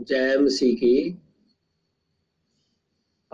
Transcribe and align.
जय 0.00 0.38
मसीह 0.38 0.74
की। 0.74 1.18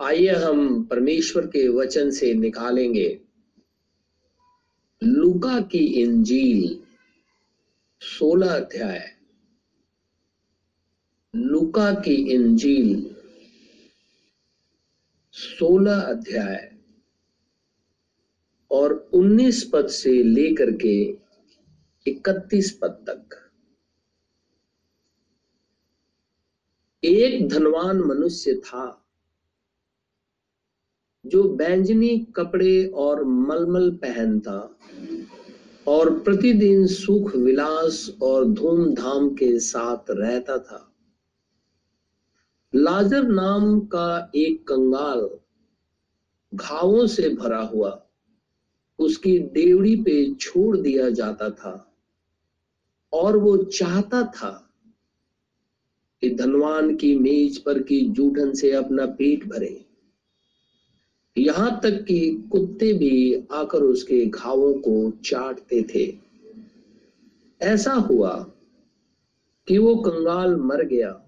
आइए 0.01 0.29
हम 0.29 0.83
परमेश्वर 0.83 1.47
के 1.47 1.67
वचन 1.67 2.11
से 2.11 2.33
निकालेंगे। 2.33 3.21
लुका 5.03 5.61
की 5.61 6.01
इंजील, 6.01 6.83
सोलह 8.01 8.55
अध्याय। 8.55 9.17
लुका 11.35 11.93
की 11.93 12.33
इंजील, 12.33 13.15
सोलह 15.31 16.01
अध्याय। 16.01 16.75
और 18.71 19.09
उन्नीस 19.13 19.69
पद 19.73 19.87
से 19.87 20.23
लेकर 20.23 20.71
के 20.71 21.17
इकतीस 22.11 22.79
पद 22.81 23.05
तक। 23.09 23.48
एक 27.03 27.49
धनवान 27.49 27.99
मनुष्य 27.99 28.53
था, 28.53 29.05
जो 31.25 31.43
बैंजनी 31.43 32.17
कपड़े 32.35 32.87
और 32.87 33.23
मलमल 33.23 33.91
पहनता 33.91 34.75
और 35.87 36.19
प्रतिदिन 36.19 36.87
सुख 36.87 37.35
विलास 37.35 38.17
और 38.21 38.45
धूमधाम 38.45 39.29
के 39.29 39.59
साथ 39.59 39.97
रहता 40.09 40.57
था। 40.57 40.93
लाजर 42.75 43.23
नाम 43.23 43.79
का 43.79 44.31
एक 44.35 44.67
कंगाल 44.67 45.29
घावों 46.53 47.07
से 47.07 47.29
भरा 47.29 47.61
हुआ, 47.61 48.07
उसकी 48.99 49.39
देवड़ी 49.39 49.95
पे 49.95 50.33
छोड़ 50.35 50.77
दिया 50.77 51.09
जाता 51.09 51.49
था 51.49 51.93
और 53.13 53.37
वो 53.37 53.57
चाहता 53.57 54.23
था 54.23 54.68
कि 56.21 56.29
धनवान 56.29 56.95
की 56.95 57.15
मेज 57.15 57.57
पर 57.57 57.79
की 57.79 58.01
जूठन 58.01 58.53
से 58.53 58.71
अपना 58.71 59.05
पेट 59.05 59.45
भरे। 59.45 59.85
यहाँ 61.37 61.79
तक 61.83 62.05
कि 62.05 62.49
कुत्ते 62.51 62.93
भी 62.93 63.45
आकर 63.51 63.81
उसके 63.81 64.25
घावों 64.25 64.73
को 64.73 65.11
चाटते 65.11 65.83
थे। 65.95 66.17
ऐसा 67.61 67.93
हुआ 67.93 68.51
कि 69.67 69.77
वो 69.77 69.95
कंगाल 69.95 70.55
मर 70.55 70.83
गया 70.83 71.25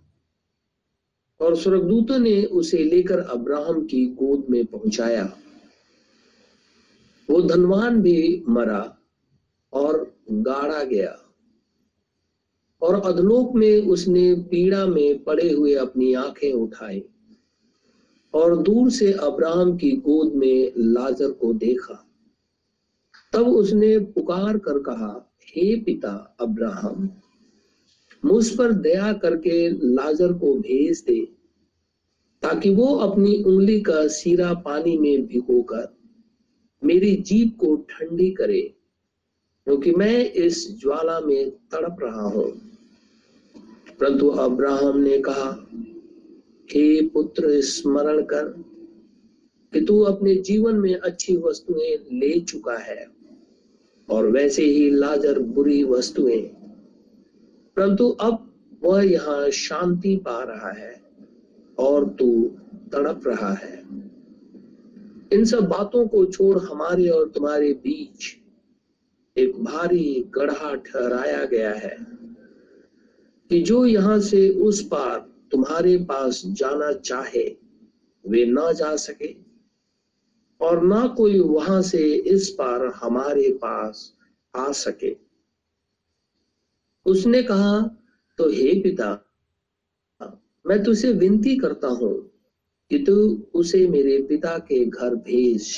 और 1.41 1.55
स्वर्गदूतों 1.55 2.19
ने 2.19 2.45
उसे 2.45 2.77
लेकर 2.77 3.19
अब्राहम 3.19 3.85
की 3.85 4.05
गोद 4.05 4.45
में 4.49 4.65
पहुँचाया। 4.65 5.37
वो 7.29 7.41
धनवान 7.41 8.01
भी 8.01 8.43
मरा 8.49 8.97
और 9.73 10.15
गाड़ा 10.31 10.83
गया। 10.83 11.30
और 12.81 13.01
अधलोक 13.05 13.55
में 13.55 13.87
उसने 13.87 14.33
पीड़ा 14.35 14.85
में 14.85 15.23
पड़े 15.23 15.51
हुए 15.51 15.73
अपनी 15.73 16.13
आँखें 16.13 16.51
उठाई 16.53 17.03
और 18.33 18.57
दूर 18.57 18.89
से 18.91 19.11
अब्राहम 19.13 19.75
की 19.77 19.91
गोद 19.91 20.33
में 20.33 20.71
लाजर 20.77 21.31
को 21.31 21.53
देखा। 21.53 22.05
तब 23.33 23.47
उसने 23.47 23.97
पुकार 23.99 24.57
कर 24.57 24.79
कहा, 24.79 25.31
हे 25.47 25.75
पिता 25.75 26.37
अब्राहम, 26.39 27.09
मुझ 28.25 28.49
पर 28.49 28.71
दया 28.71 29.13
करके 29.13 29.69
लाजर 29.69 30.33
को 30.33 30.53
भेज 30.55 31.03
दे, 31.07 31.19
ताकि 32.43 32.69
वो 32.69 32.95
अपनी 32.95 33.43
उंगली 33.43 33.79
का 33.81 34.07
सीरा 34.07 34.53
पानी 34.53 34.97
में 34.97 35.25
भिगोकर 35.27 35.87
मेरी 36.81 37.15
जीप 37.15 37.57
को 37.59 37.75
ठंडी 37.89 38.29
करे, 38.31 38.61
क्योंकि 39.67 39.91
मैं 39.91 40.31
इस 40.31 40.79
ज्वाला 40.81 41.19
में 41.19 41.49
तड़प 41.49 41.97
रहा 42.03 42.21
हूँ। 42.21 42.70
परंतु 44.01 44.27
अब्राहम 44.27 44.97
ने 44.97 45.17
कहा, 45.17 45.67
हे 46.71 47.07
पुत्र, 47.07 47.61
स्मरण 47.61 48.23
कर 48.23 48.43
कि 49.73 49.81
तू 49.81 50.01
अपने 50.01 50.35
जीवन 50.35 50.75
में 50.75 50.95
अच्छी 50.95 51.37
वस्तुएँ 51.37 51.97
ले 52.11 52.39
चुका 52.39 52.77
है 52.77 53.07
और 54.09 54.27
वैसे 54.27 54.63
ही 54.63 54.89
लाजर 54.89 55.39
बुरी 55.39 55.83
वस्तुएँ। 55.83 56.41
परंतु 57.75 58.09
अब 58.09 58.53
वह 58.83 59.11
यहाँ 59.11 59.49
शांति 59.49 60.15
पा 60.15 60.43
रहा 60.43 60.71
है 60.71 61.01
और 61.79 62.09
तू 62.09 62.51
तड़प 62.93 63.21
रहा 63.27 63.53
है। 63.53 63.85
इन 65.33 65.45
सब 65.45 65.67
बातों 65.67 66.07
को 66.07 66.25
छोड़ 66.25 66.59
हमारे 66.59 67.09
और 67.09 67.29
तुम्हारे 67.29 67.73
बीच 67.73 68.37
एक 69.37 69.63
भारी 69.63 70.31
गढ़ा 70.35 70.75
ठहराया 70.75 71.45
गया 71.45 71.73
है। 71.73 72.20
कि 73.51 73.59
जो 73.61 73.85
यहाँ 73.85 74.19
से 74.19 74.49
उस 74.59 74.81
पार 74.87 75.19
तुम्हारे 75.51 75.95
पास 75.97 76.41
जाना 76.45 76.91
चाहे, 76.93 77.43
वे 78.25 78.45
ना 78.45 78.71
जा 78.71 78.95
सके। 78.95 79.33
और 80.61 80.83
ना 80.83 81.05
कोई 81.07 81.39
वहाँ 81.39 81.81
से 81.81 82.03
इस 82.13 82.49
पार 82.49 82.85
हमारे 82.95 83.49
पास 83.51 84.13
आ 84.53 84.71
सके। 84.71 85.15
उसने 87.05 87.41
कहा 87.43 87.81
तो 88.39 88.49
हे 88.49 88.73
पिता, 88.81 89.09
मैं 90.65 90.81
तुझसे 90.83 91.11
विनती 91.13 91.55
करता 91.55 91.87
हूँ 91.87 92.13
कि 92.91 92.99
तू 92.99 93.15
उसे 93.53 93.85
मेरे 93.87 94.21
पिता 94.21 94.57
के 94.57 94.83
घर 94.85 95.15
भेज, 95.17 95.75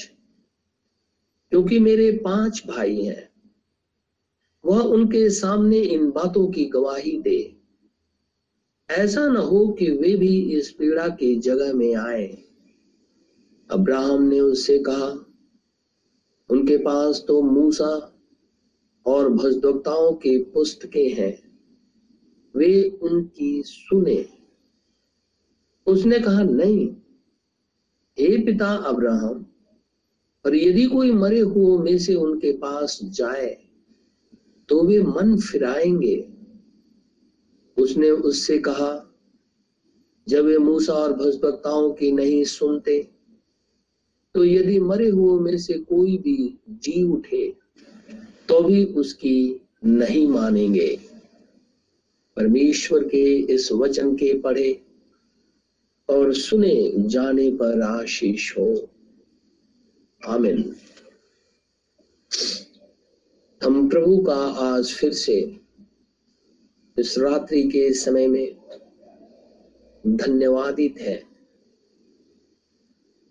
क्योंकि 1.51 1.79
मेरे 1.79 2.11
पाँच 2.23 2.63
भाई 2.67 3.03
हैं। 3.03 3.29
वह 4.63 4.79
उनके 4.79 5.29
सामने 5.31 5.79
इन 5.79 6.09
बातों 6.11 6.47
की 6.47 6.65
गवाही 6.65 7.17
दे। 7.21 7.62
ऐसा 8.89 9.27
न 9.27 9.37
हो 9.37 9.67
कि 9.67 9.91
वे 9.91 10.15
भी 10.15 10.51
इस 10.53 10.71
पीड़ा 10.71 11.07
की 11.07 11.35
जगह 11.35 11.73
में 11.73 11.95
आए। 11.95 12.43
अब्राहम 13.69 14.23
ने 14.23 14.39
उससे 14.39 14.79
कहा, 14.79 15.25
उनके 16.49 16.77
पास 16.77 17.25
तो 17.27 17.41
मूसा 17.41 18.19
और 19.05 19.29
भजदक्ताओं 19.29 20.13
की 20.13 20.43
पुस्तकें 20.43 21.09
हैं। 21.09 21.59
वे 22.55 22.99
उनकी 23.01 23.63
सुने। 23.65 24.25
उसने 25.87 26.19
कहा, 26.19 26.43
नहीं, 26.43 26.89
हे 28.19 28.45
पिता 28.45 28.67
अब्राहम 28.67 29.45
पर 30.43 30.55
यदि 30.55 30.85
कोई 30.85 31.11
मरे 31.11 31.39
हुओं 31.39 31.79
में 31.79 31.97
से 31.97 32.15
उनके 32.15 32.51
पास 32.51 32.99
जाए 33.03 33.65
तो 34.69 34.83
वे 34.83 34.99
मन 34.99 35.37
फिराएँगे। 35.39 36.32
उसने 37.77 38.09
उससे 38.09 38.57
कहा, 38.57 38.91
जब 40.27 40.45
वे 40.45 40.57
मूसा 40.57 40.93
और 40.93 41.13
भजभक्ताओं 41.13 41.91
की 41.91 42.11
नहीं 42.11 42.43
सुनते 42.43 43.01
तो 44.35 44.43
यदि 44.45 44.79
मरे 44.79 45.09
हुओं 45.09 45.39
में 45.39 45.57
से 45.57 45.73
कोई 45.73 46.17
भी 46.17 46.59
जी 46.69 47.03
उठे 47.03 47.47
तो 48.49 48.61
भी 48.63 48.83
उसकी 48.85 49.61
नहीं 49.85 50.27
मानेंगे। 50.27 50.87
परमेश्वर 52.37 53.03
के 53.03 53.23
इस 53.53 53.71
वचन 53.71 54.15
के 54.15 54.33
पढ़े 54.39 54.71
और 56.09 56.33
सुने 56.33 56.91
जाने 56.95 57.49
पर 57.51 57.81
आशीष 57.81 58.57
हो। 58.57 58.89
आमिन। 60.21 60.75
हम 63.61 63.89
प्रभु 63.89 64.17
का 64.17 64.35
आज 64.63 64.93
फिर 64.93 65.13
से 65.13 65.62
इस 66.99 67.17
रात्रि 67.17 67.63
के 67.63 67.93
समय 67.93 68.27
में 68.27 68.55
धन्यवादित 70.07 70.99
है 70.99 71.23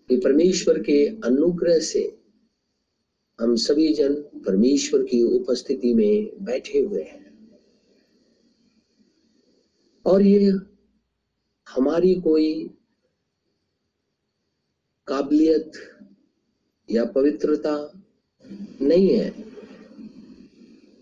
कि 0.09 0.17
परमेश्वर 0.17 0.79
के 0.79 1.05
अनुग्रह 1.07 1.79
से 1.79 2.17
हम 3.39 3.55
सभी 3.55 3.93
जन 3.93 4.15
परमेश्वर 4.15 5.03
की 5.03 5.23
उपस्थिति 5.23 5.93
में 5.93 6.43
बैठे 6.45 6.79
हुए 6.79 7.03
हैं। 7.03 7.23
और 10.05 10.21
ये 10.21 10.51
हमारी 11.67 12.15
कोई 12.15 12.69
काबिलियत 15.07 15.71
या 16.91 17.05
पवित्रता 17.05 17.91
नहीं 18.81 19.09
है। 19.09 19.52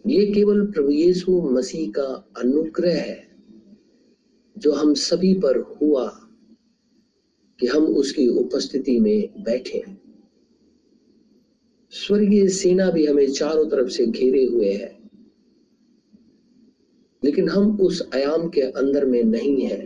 ये 0.08 0.26
केवल 0.26 0.66
प्रभु 0.66 0.92
यीशु 0.92 1.42
मसीह 1.42 1.92
का 1.92 2.04
अनुग्रह 2.38 2.96
है, 2.96 3.28
जो 4.58 4.72
हम 4.72 4.94
सभी 4.94 5.34
पर 5.34 5.58
हुआ 5.82 6.08
कि 7.60 7.68
हम 7.68 7.84
उसकी 7.84 8.28
उपस्थिति 8.28 9.00
में 9.00 9.44
बैठे 9.44 9.84
स्वर्गीय 11.94 12.48
सेना 12.48 12.90
भी 12.92 13.06
हमें 13.06 13.32
चारों 13.32 13.66
तरफ़ 13.66 13.90
से 13.90 14.06
घेरे 14.06 14.44
हुए 14.46 14.72
है, 14.74 14.98
लेकिन 17.24 17.50
हम 17.50 17.80
उस 17.82 18.02
आयाम 18.16 18.48
के 18.50 18.62
अंदर 18.62 19.06
में 19.06 19.24
नहीं 19.24 19.62
है 19.62 19.80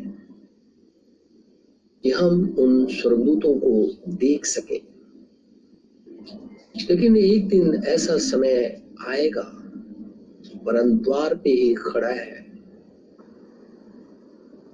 कि 2.03 2.11
हम 2.11 2.55
उन 2.59 2.85
स्वर्गदूतों 2.87 3.53
को 3.59 4.13
देख 4.15 4.45
सके। 4.45 4.81
लेकिन 6.89 7.17
एक 7.17 7.47
दिन 7.47 7.83
ऐसा 7.87 8.17
समय 8.17 8.81
आएगा 9.07 9.64
वरन 10.65 10.97
द्वार 10.97 11.35
पे 11.35 11.49
ही 11.49 11.73
खड़ा 11.73 12.09
है 12.09 12.45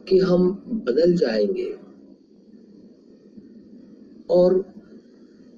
कि 0.10 0.20
हम 0.20 0.52
बदल 0.86 1.16
जाएँगे 1.16 1.72
और 4.30 4.54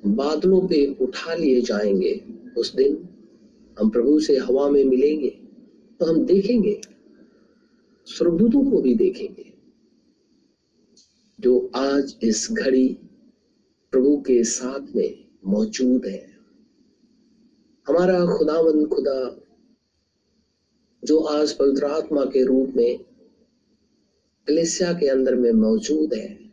बादलों 0.06 0.62
पे 0.68 0.86
उठा 1.02 1.34
लिए 1.34 1.62
जाएँगे। 1.62 2.14
उस 2.58 2.74
दिन 2.76 2.98
हम 3.78 3.90
प्रभु 3.90 4.20
से 4.20 4.38
हवा 4.38 4.70
में 4.70 4.84
मिलेंगे 4.84 5.30
तो 6.00 6.06
हम 6.06 6.26
देखेंगे, 6.26 6.82
स्वर्गदूतों 8.08 8.72
को 8.72 8.82
भी 8.82 8.94
देखेंगे, 8.96 9.46
जो 11.40 11.72
आज 11.76 12.16
इस 12.24 12.48
घड़ी 12.52 12.88
प्रभु 13.94 14.18
के 14.18 14.44
साथ 14.44 14.96
में 14.96 15.26
मौजूद 15.46 16.06
है। 16.06 16.26
हमारा 17.88 18.20
खुदावन 18.26 18.86
खुदा 18.86 19.20
जो 21.04 21.20
आज 21.20 21.52
पवित्र 21.52 21.86
आत्मा 21.86 22.24
के 22.26 22.44
रूप 22.46 22.74
में 22.76 22.98
कलेसिया 24.48 24.94
के 24.94 25.08
अंदर 25.08 25.36
में 25.36 25.52
मौजूद 25.52 26.14
है। 26.14 26.44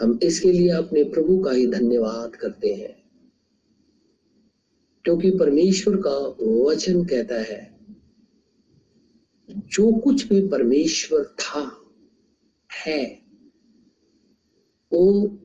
हम 0.00 0.18
इसके 0.22 0.52
लिए 0.52 0.70
अपने 0.70 1.02
प्रभु 1.04 1.38
का 1.38 1.52
ही 1.52 1.66
धन्यवाद 1.66 2.36
करते 2.36 2.74
हैं, 2.74 2.94
क्योंकि 5.04 5.30
परमेश्वर 5.30 5.96
का 5.96 6.16
वचन 6.64 7.04
कहता 7.04 7.40
है, 7.40 7.60
जो 9.48 9.92
कुछ 9.92 10.26
भी 10.28 10.48
परमेश्वर 10.48 11.24
था, 11.40 11.64
है, 12.70 13.22
वो 14.92 15.36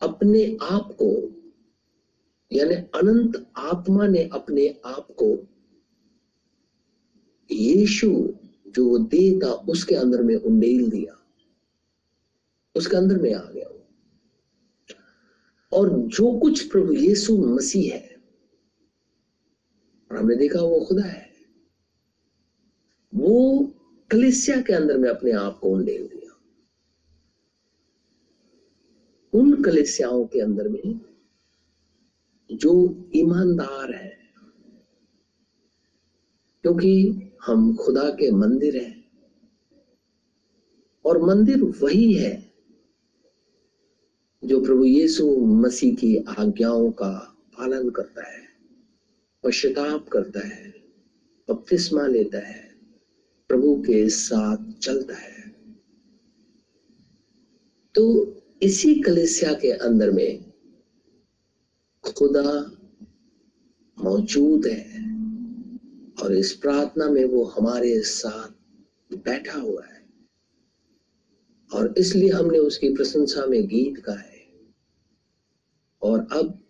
अपने 0.00 0.44
आप 0.62 0.96
को 1.02 1.10
यानी 2.52 2.74
अनंत 2.74 3.36
आत्मा 3.56 4.06
ने 4.06 4.28
अपने 4.32 4.68
आप 4.84 5.08
को 5.12 5.26
यीशु, 7.50 8.08
जो 8.68 8.88
वो 8.88 8.98
देह 8.98 9.38
था, 9.44 9.52
उसके 9.52 9.94
अंदर 9.94 10.22
में 10.22 10.34
उंडेल 10.36 10.90
दिया। 10.90 11.18
उसके 12.74 12.96
अंदर 12.96 13.20
में 13.22 13.34
आ 13.34 13.44
गया 13.44 13.68
और 15.72 15.90
जो 15.90 16.38
कुछ 16.38 16.70
प्रभु 16.70 16.92
यीशु 16.92 17.36
मसीह 17.36 17.94
है, 17.94 18.16
और 20.10 20.16
हमने 20.18 20.36
देखा 20.36 20.60
वो 20.60 20.80
खुदा 20.80 21.02
है, 21.02 21.30
वो 23.12 23.72
कलिसिया 24.10 24.60
के 24.60 24.72
अंदर 24.72 24.98
में 24.98 25.08
अपने 25.10 25.32
आप 25.32 25.58
को 25.58 25.68
उंडेल 25.68 26.06
दिया। 26.06 26.30
उन 29.32 29.62
कलिसियाओं 29.62 30.24
के 30.26 30.40
अंदर 30.40 30.68
में 30.68 31.00
जो 32.52 33.04
ईमानदार 33.16 33.94
है। 33.94 34.18
क्योंकि 36.62 37.22
हम 37.46 37.76
खुदा 37.76 38.10
के 38.10 38.30
मंदिर 38.30 38.76
हैं 38.76 39.04
और 41.04 41.22
मंदिर 41.22 41.62
वही 41.62 42.12
है 42.12 42.52
जो 44.44 44.64
प्रभु 44.64 44.84
यीशु 44.84 45.46
मसीह 45.46 45.94
की 45.94 46.16
आज्ञाओं 46.16 46.90
का 46.90 47.36
पालन 47.58 47.90
करता 47.90 48.32
है, 48.32 48.42
पश्चाताप 49.44 50.08
करता 50.08 50.46
है, 50.46 50.74
बपतिस्मा 51.48 52.06
लेता 52.06 52.48
है, 52.48 52.74
प्रभु 53.48 53.76
के 53.76 54.08
साथ 54.08 54.72
चलता 54.72 55.14
है। 55.14 55.54
तो 57.94 58.34
इसी 58.62 58.94
कलिसिया 58.94 59.52
के 59.52 59.70
अंदर 59.70 60.10
में 60.10 60.51
खुदा 62.10 62.76
मौजूद 64.04 64.66
है 64.66 65.16
और 66.22 66.32
इस 66.32 66.52
प्रार्थना 66.52 67.08
में 67.08 67.24
वो 67.24 67.44
हमारे 67.44 68.00
साथ 68.00 68.48
बैठा 69.16 69.60
हुआ 69.60 69.86
है। 69.86 70.06
और 71.74 71.94
इसलिए 71.98 72.30
हमने 72.30 72.58
उसकी 72.58 72.94
प्रशंसा 72.94 73.46
में 73.46 73.66
गीत 73.66 74.00
गाए। 74.00 74.60
और 76.02 76.28
अब 76.32 76.64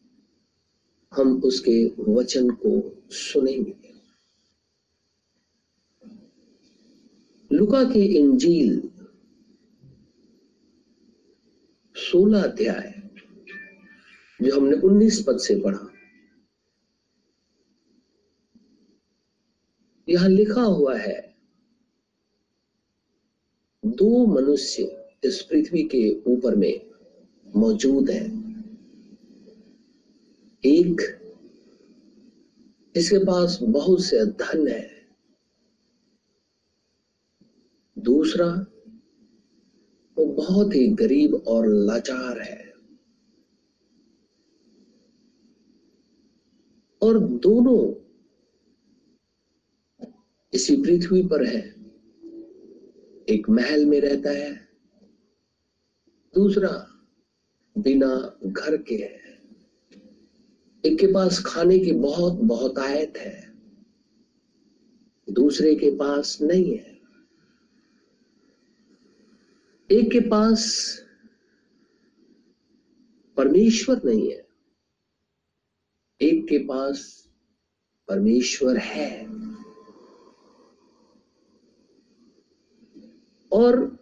हम 1.15 1.43
उसके 1.45 1.87
वचन 2.13 2.51
को 2.51 3.03
सुनेंगे। 3.11 3.93
लुका 7.53 7.85
की 7.85 8.05
इंजील 8.05 8.91
सोलह 11.97 12.43
अध्याय। 12.43 13.02
जो 14.43 14.61
हमने 14.61 14.77
19 14.77 15.25
पद 15.27 15.39
से 15.39 15.61
पढ़ा। 15.61 15.93
यहाँ 20.09 20.29
लिखा 20.29 20.63
हुआ 20.63 20.97
है, 20.97 21.35
दो 23.85 24.27
मनुष्य 24.27 25.11
इस 25.25 25.43
पृथ्वी 25.43 25.83
के 25.83 26.23
ऊपर 26.27 26.57
में 26.57 26.91
मौजूद 27.57 28.11
है। 28.11 28.25
एक, 30.67 31.01
जिसके 32.95 33.19
पास 33.19 33.59
बहुत 33.63 34.05
से 34.05 34.25
धन 34.25 34.69
है। 34.69 35.09
दूसरा, 37.99 38.67
वो 40.19 40.27
बहुत 40.27 40.75
ही 40.75 40.89
गरीब 40.89 41.35
और 41.35 41.67
लाचार 41.67 42.41
है। 42.41 42.62
और 47.03 47.19
दोनों 47.19 47.79
इसी 50.53 50.77
पृथ्वी 50.77 51.23
पर 51.27 51.45
है। 51.45 51.63
एक 53.29 53.49
महल 53.51 53.87
में 53.87 54.01
रहता 54.01 54.31
है, 54.31 54.69
दूसरा 56.35 56.73
बिना 57.79 58.39
घर 58.47 58.77
के 58.83 58.95
है। 58.95 59.21
एक 60.85 60.99
के 60.99 61.07
पास 61.07 61.43
खाने 61.47 61.79
की 61.79 61.93
बहुत 61.93 62.33
बहुत 62.33 62.79
आयत 62.79 63.17
है, 63.17 63.53
दूसरे 65.31 65.75
के 65.75 65.91
पास 65.91 66.39
नहीं 66.43 66.79
है। 66.79 67.01
एक 69.91 70.11
के 70.13 70.21
पास 70.21 70.63
परमेश्वर 73.37 74.01
नहीं 74.05 74.31
है। 74.33 74.52
एक 76.23 76.49
के 76.49 76.59
पास 76.59 77.29
परमेश्वर 78.09 78.77
है। 78.77 79.27
और 83.53 83.99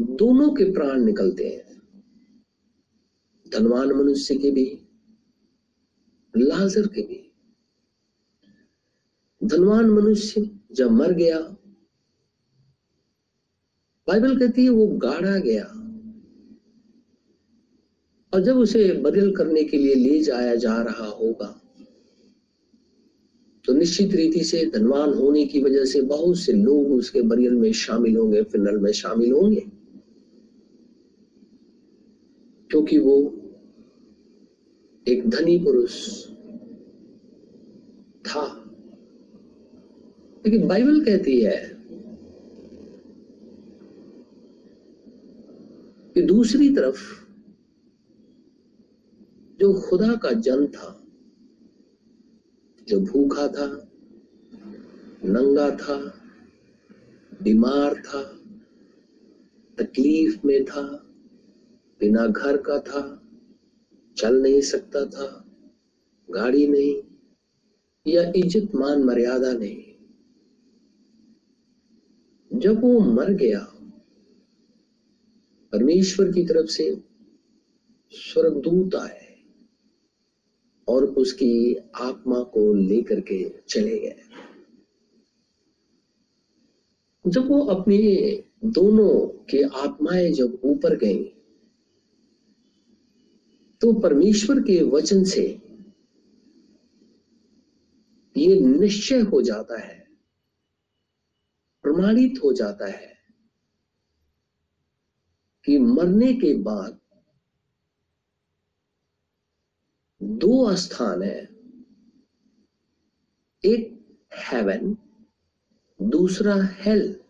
दोनों 0.00 0.54
के 0.54 0.72
प्राण 0.72 1.00
निकलते 1.00 1.48
हैं। 1.48 1.68
धनवान 3.52 3.88
मनुष्य 3.88 4.36
के 4.36 4.50
भी, 4.50 4.88
लाजर 6.36 6.86
के 6.86 7.02
भी। 7.02 7.32
धनवान 9.44 9.90
मनुष्य 9.90 10.58
जब 10.72 10.90
मर 10.90 11.12
गया, 11.12 11.40
बाइबल 14.08 14.38
कहती 14.38 14.64
है 14.64 14.70
वो 14.70 14.86
गाड़ा 14.86 15.38
गया। 15.38 15.77
और 18.34 18.40
जब 18.40 18.56
उसे 18.56 18.92
बदल 18.92 19.30
करने 19.32 19.64
के 19.64 19.76
लिए 19.76 19.94
ले 19.94 20.20
जाया 20.20 20.54
जा 20.54 20.82
रहा 20.82 21.06
होगा 21.06 21.60
तो 23.64 23.72
निश्चित 23.72 24.14
रीति 24.14 24.44
से 24.44 24.66
धनवान 24.66 25.14
होने 25.14 25.46
की 25.46 25.62
वजह 25.62 25.84
से 25.84 26.02
बहुत 26.02 26.38
से 26.38 26.52
लोग 26.52 26.92
उसके 26.92 27.22
बरियल 27.22 27.54
में 27.54 27.72
शामिल 27.72 28.16
होंगे, 28.16 28.42
फिनल 28.42 28.78
में 28.78 28.92
शामिल 28.92 29.32
होंगे। 29.32 29.60
क्योंकि 32.70 32.98
वो 32.98 33.34
एक 35.08 35.30
धनी 35.30 35.58
पुरुष 35.58 36.24
था। 38.26 38.64
लेकिन 40.46 40.68
बाइबल 40.68 41.04
कहती 41.04 41.40
है 41.40 41.78
कि 46.14 46.22
दूसरी 46.22 46.74
तरफ़ 46.74 47.27
जो 49.58 49.72
खुदा 49.72 50.16
का 50.16 50.32
जन 50.32 50.66
था, 50.66 51.04
जो 52.88 53.00
भूखा 53.00 53.48
था, 53.48 53.88
नंगा 55.24 55.70
था, 55.70 55.96
बीमार 57.42 57.94
था, 57.94 58.22
तकलीफ़ 59.78 60.46
में 60.46 60.64
था, 60.64 60.82
बिना 62.00 62.26
घर 62.26 62.56
का 62.56 62.78
था, 62.78 63.22
चल 64.16 64.42
नहीं 64.42 64.60
सकता 64.60 65.04
था, 65.04 65.44
गाड़ी 66.30 66.66
नहीं, 66.66 67.02
या 68.06 68.32
इज़्ज़त 68.36 68.74
मान 68.74 69.02
मर्यादा 69.02 69.52
नहीं। 69.52 69.84
जब 72.58 72.80
वो 72.80 73.00
मर 73.00 73.32
गया, 73.32 73.60
परमेश्वर 75.72 76.32
की 76.32 76.44
तरफ़ 76.44 76.66
से 76.66 77.02
स्वर्गदूत 78.12 78.94
आए। 78.94 79.27
उसकी 81.16 81.76
आत्मा 82.00 82.42
को 82.42 82.72
लेकर 82.74 83.20
के 83.20 83.42
चले 83.68 83.98
गए। 83.98 84.22
जब 87.24 87.48
वो 87.48 87.60
अपने 87.66 87.98
दोनों 88.64 89.10
के 89.50 89.62
आत्माएँ 89.78 90.30
जब 90.32 90.60
ऊपर 90.64 90.96
गई 90.96 91.24
तो 93.80 93.92
परमेश्वर 93.92 94.60
के 94.60 94.82
वचन 94.82 95.24
से 95.24 95.46
ये 98.36 98.60
निश्चय 98.60 99.20
हो 99.22 99.42
जाता 99.42 99.78
है, 99.80 100.06
प्रमाणित 101.84 102.40
हो 102.44 102.52
जाता 102.52 102.86
है 102.86 103.12
कि 105.64 105.78
मरने 105.78 106.32
के 106.32 106.54
बाद 106.54 106.98
दो 110.28 110.76
स्थान 110.76 111.22
है। 111.22 111.48
एक 113.64 114.16
हेवन 114.34 114.96
दूसरा 116.02 116.54
हेल 116.62 117.20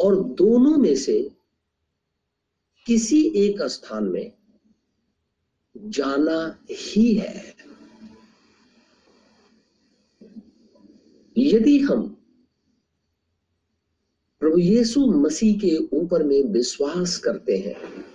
और 0.00 0.24
दोनों 0.24 0.78
में 0.78 0.96
से 0.96 1.36
किसी 2.86 3.20
एक 3.36 3.62
स्थान 3.62 4.04
में 4.04 4.32
जाना 5.76 6.64
ही 6.70 7.14
है। 7.14 7.54
यदि 11.38 11.78
हम 11.78 12.08
प्रभु 14.40 14.58
यीशु 14.58 15.06
मसीह 15.06 15.58
के 15.58 15.76
ऊपर 15.96 16.22
में 16.22 16.42
विश्वास 16.42 17.16
करते 17.16 17.56
हैं 17.58 18.11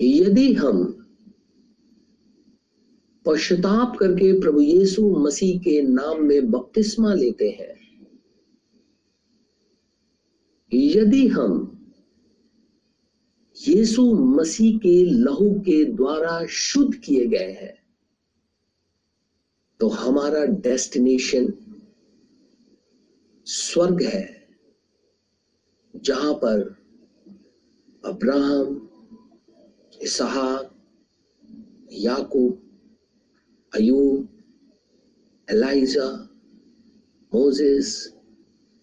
यदि 0.00 0.52
हम 0.54 0.84
पश्चाताप 3.26 3.96
करके 3.96 4.32
प्रभु 4.40 4.60
यीशु 4.60 5.08
मसीह 5.18 5.58
के 5.58 5.80
नाम 5.82 6.22
में 6.24 6.50
बपतिस्मा 6.50 7.14
लेते 7.14 7.48
हैं, 7.50 7.74
यदि 10.72 11.26
हम 11.28 11.72
यीशु 13.56 14.02
मसीह 14.14 14.78
के 14.78 15.04
लहू 15.04 15.50
के 15.60 15.84
द्वारा 15.84 16.46
शुद्ध 16.46 16.94
किए 16.94 17.26
गए 17.26 17.52
हैं 17.52 17.74
तो 19.80 19.88
हमारा 19.88 20.44
डेस्टिनेशन 20.44 21.52
स्वर्ग 23.46 24.02
है, 24.02 24.48
जहाँ 25.94 26.34
पर 26.34 26.60
अब्राहम 28.04 28.85
इसहाक, 30.02 30.70
याकूब, 31.92 32.62
अयूब, 33.74 34.28
एलाइजा, 35.50 36.08
मोजेस, 37.32 38.12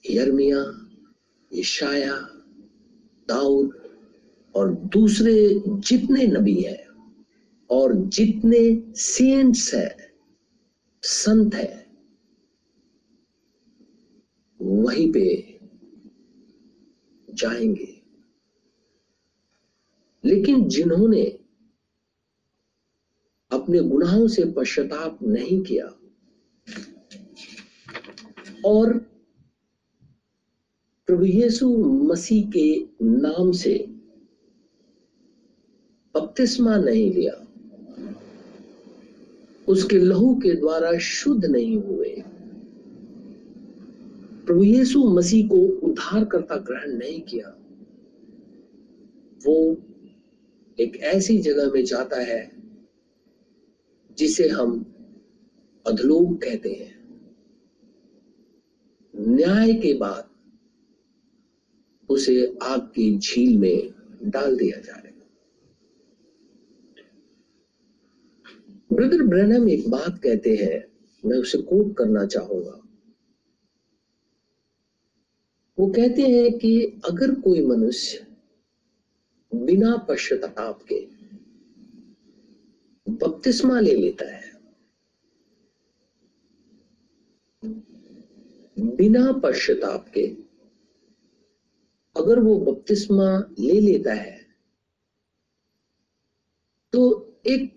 यर्मिया 0.09 0.63
ईशाया 1.51 2.15
दाऊद 3.27 3.71
और 4.55 4.71
दूसरे 4.71 5.35
जितने 5.67 6.27
नबी 6.27 6.61
हैं 6.61 6.87
और 7.69 7.95
जितने 7.95 8.93
सेंट्स 8.95 9.73
हैं, 9.73 9.95
संत 11.03 11.55
है, 11.55 11.87
वहीं 14.61 15.11
पे 15.11 15.59
जाएँगे। 17.33 17.92
लेकिन 20.25 20.67
जिन्होंने 20.67 21.23
अपने 23.51 23.79
गुनाहों 23.79 24.27
से 24.27 24.45
पश्चाताप 24.45 25.19
नहीं 25.23 25.61
किया 25.61 25.87
और 28.65 28.93
प्रभु 31.07 31.25
यीशु 31.25 31.67
मसीह 32.03 32.49
के 32.49 32.67
नाम 33.03 33.51
से 33.51 33.73
बपतिस्मा 36.15 36.75
नहीं 36.77 37.11
लिया, 37.13 37.33
उसके 39.67 39.97
लहू 39.97 40.33
के 40.35 40.53
द्वारा 40.55 40.97
शुद्ध 40.97 41.45
नहीं 41.45 41.77
हुए, 41.77 42.13
प्रभु 44.45 44.63
यीशु 44.63 45.03
मसीह 45.09 45.47
को 45.47 45.57
उद्धार 45.87 46.25
करता 46.25 46.55
ग्रहण 46.57 46.91
नहीं 46.91 47.21
किया, 47.21 47.49
वो 49.45 49.55
एक 50.79 50.95
ऐसी 50.97 51.37
जगह 51.37 51.71
में 51.71 51.83
जाता 51.85 52.19
है 52.21 52.41
जिसे 54.17 54.47
हम 54.49 54.73
अधलोक 55.85 56.41
कहते 56.43 56.69
हैं। 56.69 56.91
न्याय 59.13 59.73
के 59.73 59.93
बाद 59.93 60.29
उसे 62.09 62.57
आग 62.63 62.81
की 62.81 63.17
झील 63.17 63.57
में 63.57 63.93
डाल 64.23 64.57
दिया 64.57 64.79
जाएगा 64.79 65.09
ब्रदर 68.91 69.23
ब्रैनम 69.23 69.69
एक 69.69 69.89
बात 69.89 70.19
कहते 70.23 70.55
हैं, 70.55 70.83
मैं 71.23 71.37
उसे 71.37 71.57
कोट 71.57 71.95
करना 71.97 72.25
चाहूँगा। 72.25 72.79
वो 75.77 75.87
कहते 75.87 76.21
हैं 76.21 76.51
कि 76.57 77.01
अगर 77.05 77.33
कोई 77.35 77.65
मनुष्य 77.65 78.25
बिना 79.53 79.95
पश्चाताप 80.09 80.81
के 80.91 80.99
बपतिस्मा 83.07 83.79
ले 83.79 83.95
लेता 83.95 84.25
है। 84.31 84.51
बिना 88.77 89.31
पश्चाताप 89.43 90.07
के 90.13 90.25
अगर 92.15 92.39
वो 92.39 92.57
बपतिस्मा 92.61 93.27
ले 93.59 93.79
लेता 93.79 94.13
है 94.13 94.41
तो 96.93 97.01
एक 97.47 97.71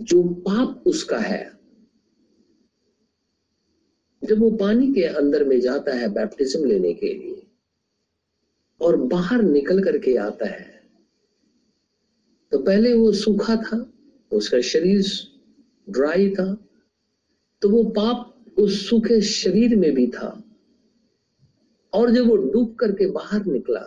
जो 0.00 0.22
पाप 0.22 0.82
उसका 0.86 1.18
है, 1.18 1.44
जब 4.22 4.38
वो 4.38 4.50
पानी 4.56 4.92
के 4.94 5.04
अंदर 5.04 5.44
में 5.44 5.60
जाता 5.60 5.94
है 5.96 6.08
बैप्टिज्म 6.14 6.64
लेने 6.64 6.92
के 6.94 7.12
लिए 7.14 7.40
और 8.82 8.96
बाहर 9.06 9.42
निकल 9.42 9.82
करके 9.84 10.16
आता 10.16 10.46
है। 10.46 10.70
तो 12.52 12.58
पहले 12.58 12.92
वो 12.94 13.12
सूखा 13.12 13.56
था, 13.56 13.86
उसका 14.32 14.60
शरीर 14.60 15.04
ड्राई 15.90 16.28
था 16.30 16.54
तो 17.62 17.68
वो 17.68 17.82
पाप 17.90 18.28
उस 18.58 18.88
सूखे 18.88 19.20
शरीर 19.20 19.76
में 19.76 19.92
भी 19.94 20.06
था। 20.06 20.42
और 21.92 22.10
जब 22.10 22.26
वो 22.26 22.36
डूब 22.36 22.74
करके 22.74 23.06
बाहर 23.06 23.44
निकला 23.46 23.80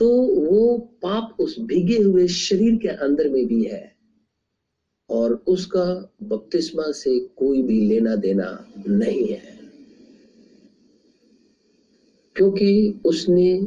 तो 0.00 0.08
वो 0.40 0.78
पाप 1.02 1.36
उस 1.40 1.56
भीगे 1.60 1.98
हुए 2.02 2.26
शरीर 2.28 2.76
के 2.76 2.88
अंदर 2.88 3.28
में 3.28 3.46
भी 3.46 3.62
है। 3.64 3.94
और 5.10 5.32
उसका 5.46 5.84
बपतिस्मा 6.22 6.90
से 6.92 7.18
कोई 7.36 7.62
भी 7.62 7.80
लेना 7.88 8.16
देना 8.16 8.48
नहीं 8.88 9.26
है। 9.28 9.55
क्योंकि 12.36 13.00
उसने 13.04 13.60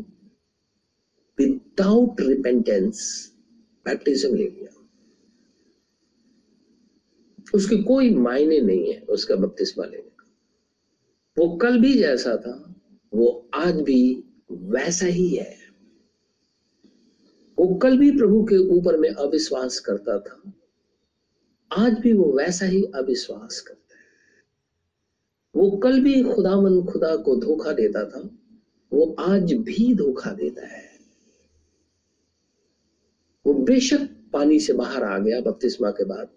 विदाउट 1.40 2.22
रिपेंटेंस 2.22 3.32
बैप्टिज्म 3.86 4.36
ले 4.36 4.44
लिया। 4.44 4.88
उसके 7.54 7.76
कोई 7.76 8.14
मायने 8.14 8.62
नहीं 8.62 8.94
है 8.94 9.02
उसका 9.02 9.36
बपतिस्मा 9.36 9.86
लेने 9.86 10.10
का। 10.10 10.28
वो 11.38 11.58
कल 11.58 11.80
भी 11.80 11.94
जैसा 11.94 12.36
था, 12.38 12.76
वो 13.14 13.50
आज 13.54 13.82
भी 13.82 14.24
वैसा 14.52 15.06
ही 15.06 15.36
है। 15.36 15.58
वो 17.58 17.76
कल 17.76 17.98
भी 17.98 18.12
प्रभु 18.12 18.44
के 18.44 18.58
ऊपर 18.58 18.98
में 18.98 19.10
अविश्वास 19.10 19.80
करता 19.80 20.20
था, 20.20 20.54
आज 21.72 22.00
भी 22.00 22.14
वो 22.14 22.38
वैसा 22.38 22.66
ही 22.66 22.84
अविश्वास 22.84 23.60
करता 23.60 23.96
है। 23.96 24.06
वो 25.56 25.78
कल 25.78 26.02
भी 26.02 26.24
खुदामन 26.24 26.82
खुदा 26.84 27.16
को 27.16 27.36
धोखा 27.36 27.72
देता 27.72 28.06
था 28.06 28.39
वो 28.94 29.16
आज 29.20 29.54
भी 29.54 29.94
धोखा 29.94 30.32
देता 30.32 30.68
है। 30.68 30.90
वो 33.46 33.54
बेशक 33.54 34.10
पानी 34.34 34.60
से 34.60 34.74
बाहर 34.74 35.04
आ 35.04 35.18
गया 35.20 35.42
बपतिस्मा 35.42 35.92
के 35.92 36.06
बाद, 36.06 36.30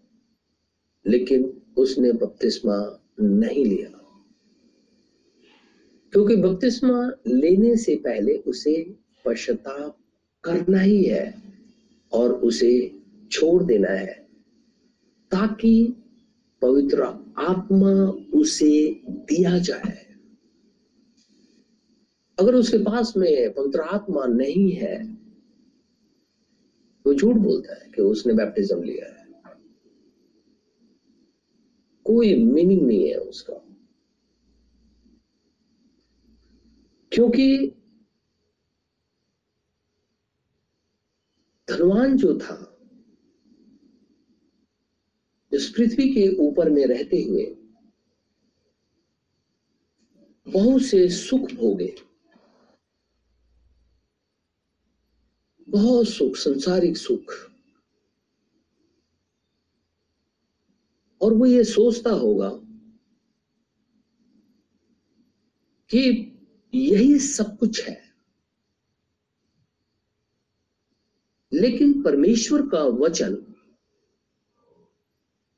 लेकिन 1.06 1.62
उसने 1.76 2.12
बपतिस्मा 2.12 3.00
नहीं 3.20 3.64
लिया। 3.66 3.98
क्योंकि 6.12 6.36
बपतिस्मा 6.36 7.12
लेने 7.26 7.76
से 7.76 7.96
पहले 7.96 8.36
उसे 8.36 8.96
पश्चाताप 9.24 9.98
करना 10.44 10.80
ही 10.80 11.02
है 11.02 11.42
और 12.12 12.32
उसे 12.32 12.98
छोड़ 13.30 13.62
देना 13.62 13.88
है, 13.88 14.26
ताकि 15.30 15.96
पवित्र 16.62 17.02
आत्मा 17.38 17.90
उसे 18.34 19.00
दिया 19.06 19.58
जाए। 19.58 20.01
अगर 22.38 22.54
उसके 22.54 22.78
पास 22.78 23.16
में 23.16 23.52
पवित्र 23.52 23.80
आत्मा 23.80 24.26
नहीं 24.26 24.72
है, 24.72 25.04
वो 27.06 27.14
झूठ 27.14 27.36
बोलता 27.36 27.84
है 27.84 27.90
कि 27.90 28.02
उसने 28.02 28.32
बैप्टिज्म 28.32 28.82
लिया 28.82 29.06
है। 29.06 29.22
कोई 32.04 32.44
मीनिंग 32.44 32.82
नहीं 32.82 33.08
है 33.08 33.16
उसका। 33.16 33.54
क्योंकि 37.12 37.68
धनवान 41.68 42.16
जो 42.16 42.38
था 42.38 42.68
इस 45.52 45.74
पृथ्वी 45.76 46.12
के 46.12 46.36
ऊपर 46.36 46.70
में 46.70 46.86
रहते 46.86 47.22
हुए, 47.22 47.56
बहुत 50.48 50.82
से 50.82 51.08
सुख 51.08 51.40
भोगे। 51.40 52.11
बहुत 55.72 56.08
सुख, 56.08 56.36
संसारिक 56.36 56.96
सुख। 56.96 57.34
और 61.20 61.34
वो 61.34 61.46
ये 61.46 61.64
सोचता 61.64 62.10
होगा 62.10 62.48
कि 65.90 66.32
यही 66.74 67.18
सब 67.18 67.58
कुछ 67.58 67.82
है। 67.88 68.02
लेकिन 71.52 72.02
परमेश्वर 72.02 72.62
का 72.62 72.82
वचन 72.82 73.54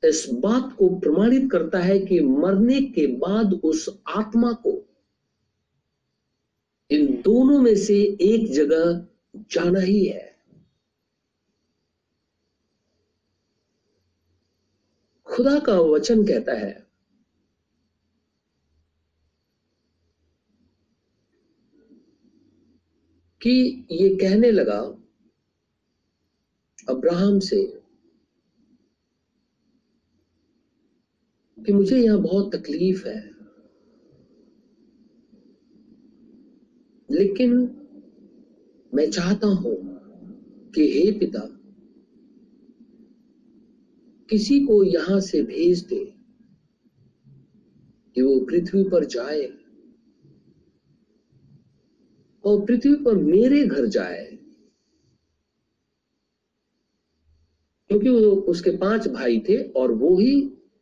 इस 0.05 0.29
बात 0.33 0.75
को 0.79 0.99
प्रमाणित 0.99 1.51
करता 1.51 1.79
है 1.79 1.99
कि 1.99 2.19
मरने 2.19 2.81
के 2.81 3.07
बाद 3.07 3.53
उस 3.53 4.01
आत्मा 4.07 4.53
को 4.53 4.89
इन 6.91 7.21
दोनों 7.21 7.61
में 7.61 7.75
से 7.75 7.97
एक 8.21 8.53
जगह 8.53 9.07
जाना 9.35 9.79
ही 9.79 10.05
है। 10.05 10.35
खुदा 15.27 15.59
का 15.59 15.79
वचन 15.79 16.25
कहता 16.25 16.53
है, 16.53 16.85
कि 23.41 23.85
ये 23.91 24.09
कहने 24.15 24.51
लगा, 24.51 24.79
अब्राहम 26.89 27.39
से, 27.39 27.79
कि 31.65 31.71
मुझे 31.71 31.99
यहाँ 31.99 32.19
बहुत 32.19 32.55
तकलीफ़ 32.55 33.07
है। 33.07 33.35
लेकिन 37.11 37.81
मैं 38.95 39.09
चाहता 39.11 39.47
हूँ 39.47 39.75
कि 40.75 40.87
हे 40.91 41.11
पिता, 41.19 41.39
किसी 44.29 44.59
को 44.59 44.83
यहाँ 44.83 45.19
से 45.21 45.41
भेज 45.43 45.81
दे 45.83 46.03
कि 48.15 48.21
वो 48.21 48.39
पृथ्वी 48.45 48.83
पर 48.89 49.05
जाए 49.05 49.45
और 52.43 52.65
पृथ्वी 52.65 52.93
पर 53.05 53.15
मेरे 53.15 53.63
घर 53.63 53.85
जाए, 53.87 54.25
क्योंकि 57.89 58.09
वो 58.09 58.31
उसके 58.51 58.71
पाँच 58.77 59.07
भाई 59.07 59.39
थे 59.39 59.57
और 59.71 59.91
वो 59.93 60.17
ही 60.19 60.35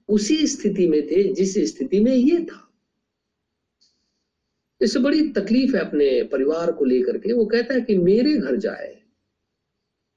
उसी 0.09 0.45
स्थिति 0.47 0.87
में 0.87 1.01
थे 1.07 1.23
जिस 1.33 1.53
स्थिति 1.69 1.99
में 1.99 2.13
ये 2.13 2.43
था। 2.45 2.62
इससे 4.83 4.99
बड़ी 4.99 5.29
तकलीफ़ 5.31 5.75
है 5.75 5.81
अपने 5.81 6.23
परिवार 6.23 6.71
को 6.71 6.85
लेकर 6.85 7.17
के। 7.17 7.33
वो 7.33 7.45
कहता 7.45 7.73
है 7.73 7.81
कि 7.81 7.97
मेरे 7.97 8.35
घर 8.37 8.55
जाए, 8.57 8.91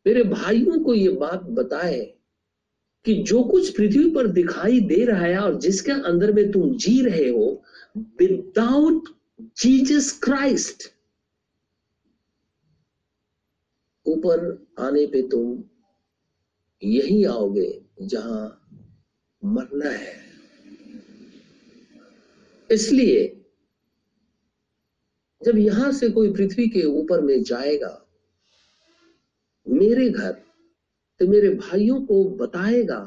मेरे 0.07 0.23
भाइयों 0.25 0.79
को 0.85 0.95
ये 0.95 1.09
बात 1.17 1.43
बताए 1.53 2.01
कि 3.07 3.15
जो 3.23 3.43
कुछ 3.45 3.77
पृथ्वी 3.77 4.11
पर 4.11 4.27
दिखाई 4.27 4.81
दे 4.81 5.05
रहा 5.05 5.25
है 5.25 5.39
और 5.39 5.59
जिसके 5.61 5.93
अंदर 5.93 6.33
में 6.33 6.51
तुम 6.53 6.77
जी 6.77 7.01
रहे 7.03 7.29
हो 7.29 7.63
विदाउट 7.97 9.09
जीसस 9.59 10.11
क्राइस्ट 10.25 10.91
ऊपर 14.07 14.67
आने 14.79 15.07
पे 15.07 15.23
तुम 15.23 15.63
यही 16.83 17.25
आओगे 17.25 17.71
जहाँ 18.03 18.45
मरना 19.43 19.91
है। 19.91 20.15
इसलिए 22.71 23.25
जब 25.43 25.59
यहाँ 25.59 25.93
से 25.93 26.09
कोई 26.11 26.33
पृथ्वी 26.33 26.69
के 26.69 26.83
ऊपर 26.83 27.21
में 27.21 27.43
जाएगा, 27.43 28.07
मेरे 29.67 30.09
घर 30.11 30.33
तो 31.21 31.27
मेरे 31.27 31.49
भाइयों 31.51 32.01
को 32.07 32.25
बताएगा, 32.25 32.99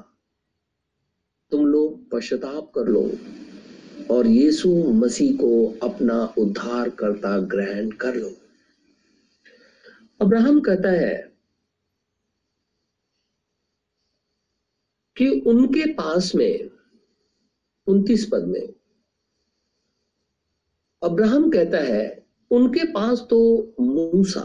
तुम 1.52 1.65
लोग 1.65 2.10
पश्चाताप 2.10 2.72
कर 2.76 2.88
लो। 2.88 3.12
और 4.12 4.28
यीशु 4.28 4.70
मसीह 4.94 5.36
को 5.38 5.80
अपना 5.84 6.34
उद्धार 6.38 6.89
करता 6.89 7.38
ग्रहण 7.39 7.89
कर 7.92 8.15
लो। 8.15 8.32
अब्राहम 10.20 10.60
कहता 10.60 10.92
है 10.92 11.15
कि 15.18 15.30
उनके 15.48 15.86
पास 15.94 16.32
में, 16.36 16.70
उन्तीस 17.88 18.28
पद 18.32 18.46
में, 18.48 18.74
अब्राहम 21.02 21.50
कहता 21.52 21.78
है 21.78 22.18
उनके 22.51 22.83
पास 22.93 23.19
तो 23.29 23.39
मूसा 23.79 24.41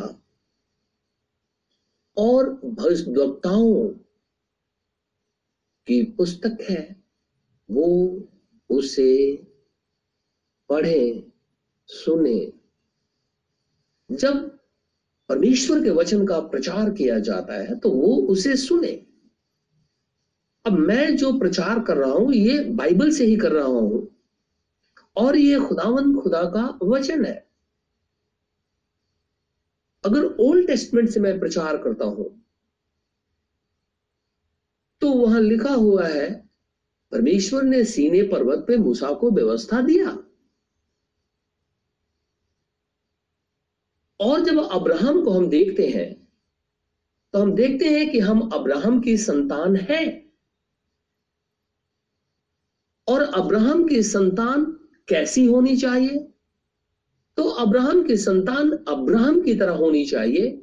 और 2.17 2.51
भविष्यवक्ताओं 2.65 3.89
की 5.89 6.03
पुस्तक 6.19 6.59
है, 6.71 6.85
वो 7.69 7.89
उसे 8.71 9.37
पढ़े, 10.71 11.31
सुने। 11.91 12.53
जब 14.11 14.47
परमेश्वर 15.29 15.83
के 15.85 15.91
वचन 15.91 16.27
का 16.27 16.39
प्रचार 16.41 16.91
किया 16.91 17.19
जाता 17.19 17.55
है 17.55 17.79
तो 17.79 17.91
वो 17.91 18.17
उसे 18.29 18.57
सुने। 18.57 18.93
अब 20.65 20.73
मैं 20.73 21.17
जो 21.17 21.33
प्रचार 21.39 21.81
कर 21.81 21.97
रहा 21.97 22.11
हूँ, 22.11 22.33
ये 22.35 22.59
बाइबल 22.65 23.11
से 23.11 23.25
ही 23.25 23.37
कर 23.37 23.53
रहा 23.53 23.67
हूँ, 23.67 24.09
और 25.17 25.37
ये 25.37 25.59
खुदावन 25.61 26.15
खुदा 26.21 26.43
का 26.51 26.67
वचन 26.83 27.25
है। 27.25 27.44
अगर 30.05 30.25
ओल्ड 30.41 30.67
टेस्टमेंट 30.67 31.09
से 31.09 31.21
मैं 31.21 31.39
प्रचार 31.41 31.77
करता 31.77 32.05
हूँ 32.07 32.31
तो 35.03 35.13
वहाँ 35.13 35.41
लिखा 35.41 35.71
हुआ 35.71 36.07
है, 36.07 36.31
परमेश्वर 37.13 37.63
ने 37.63 37.85
सीने 37.85 38.23
पर्वत 38.23 38.65
पे 38.69 38.77
मूसा 38.77 39.13
को 39.13 39.31
व्यवस्था 39.31 39.81
दिया। 39.83 40.17
और 44.21 44.41
जब 44.41 44.59
अब्राहम 44.63 45.25
को 45.25 45.31
हम 45.31 45.49
देखते 45.49 45.87
हैं 45.89 46.13
तो 47.35 47.39
हम 47.39 47.55
देखते 47.55 47.89
हैं 47.89 48.11
कि 48.11 48.19
हम 48.21 48.49
अब्राहम 48.51 49.01
की 49.01 49.17
संतान 49.17 49.77
हैं। 49.77 50.05
और 53.09 53.23
अब्राहम 53.23 53.87
की 53.89 54.03
संतान 54.03 54.65
कैसी 55.09 55.45
होनी 55.47 55.77
चाहिए? 55.77 56.34
तो 57.37 57.43
अब्राहम 57.43 58.03
की 58.03 58.17
संतान 58.17 58.85
अब्राहम 58.89 59.41
की 59.41 59.55
तरह 59.55 59.73
होनी 59.73 60.07
चाहिए। 60.07 60.63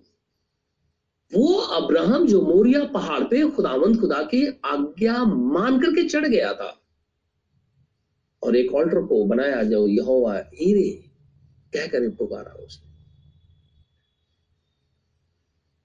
वो 1.33 1.53
अब्राहम 1.53 2.27
जो 2.27 2.41
मोरिया 2.41 2.83
पहाड़ 2.83 3.23
पे 3.23 3.49
खुदावंत 3.49 3.99
खुदा 3.99 4.23
की 4.23 4.47
आज्ञा 4.47 5.23
मान 5.23 5.79
करके 5.79 6.09
चढ़ 6.09 6.27
गया 6.27 6.53
था। 6.53 6.77
और 8.43 8.55
एक 8.55 8.73
ऑल्टर 8.73 9.05
को 9.05 9.25
बनाया 9.25 9.63
जो 9.63 9.87
यहोवा 9.87 10.39
कह 11.73 11.87
कर 11.87 12.09
पुकारा 12.09 12.51
उसने। 12.51 12.91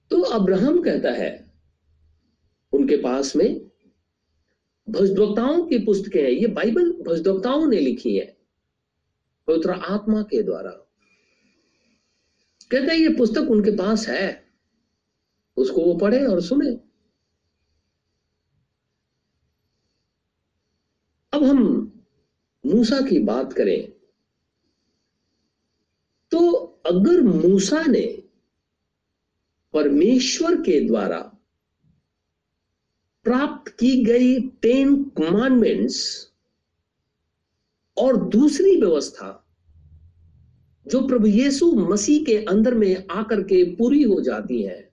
तो 0.09 0.21
अब्राहम 0.21 0.83
कहता 0.83 1.11
है, 1.11 1.51
उनके 2.73 2.97
पास 2.97 3.35
में 3.35 3.71
भजदवक्ताओं 4.89 5.67
की 5.67 5.77
पुस्तकें 5.77 6.23
हैं। 6.23 6.29
ये 6.29 6.47
बाइबल 6.47 6.91
भजदवक्ताओं 6.91 7.67
ने 7.67 7.79
लिखी 7.79 8.17
है। 8.17 8.36
पवित्र 9.47 9.71
आत्मा 9.71 10.21
के 10.21 10.43
द्वारा। 10.43 10.71
कहते 12.71 12.91
हैं, 12.91 12.99
ये 12.99 13.09
पुस्तक 13.09 13.51
उनके 13.51 13.71
पास 13.71 14.07
है। 14.07 14.47
उसको 15.57 15.81
वो 15.81 15.95
पढ़े 15.95 16.25
और 16.25 16.41
सुने। 16.41 16.71
अब 21.33 21.43
हम 21.43 21.63
मूसा 22.65 22.99
की 23.01 23.19
बात 23.19 23.53
करें 23.53 23.91
तो 26.31 26.55
अगर 26.85 27.21
मूसा 27.21 27.83
ने 27.83 28.23
परमेश्वर 29.73 30.55
के 30.55 30.87
द्वारा 30.87 31.19
प्राप्त 33.23 33.71
की 33.71 34.03
गई 34.03 34.39
टेन 34.39 35.03
कमांडमेंट्स 35.03 36.31
और 37.97 38.29
दूसरी 38.29 38.81
व्यवस्था 38.81 39.43
जो 40.87 41.07
प्रभु 41.07 41.27
यीशु 41.27 41.71
मसीह 41.71 42.23
के 42.23 42.37
अंदर 42.45 42.73
में 42.73 43.07
आकर 43.11 43.41
के 43.41 43.75
पूरी 43.75 44.03
हो 44.03 44.21
जाती 44.21 44.61
है, 44.63 44.91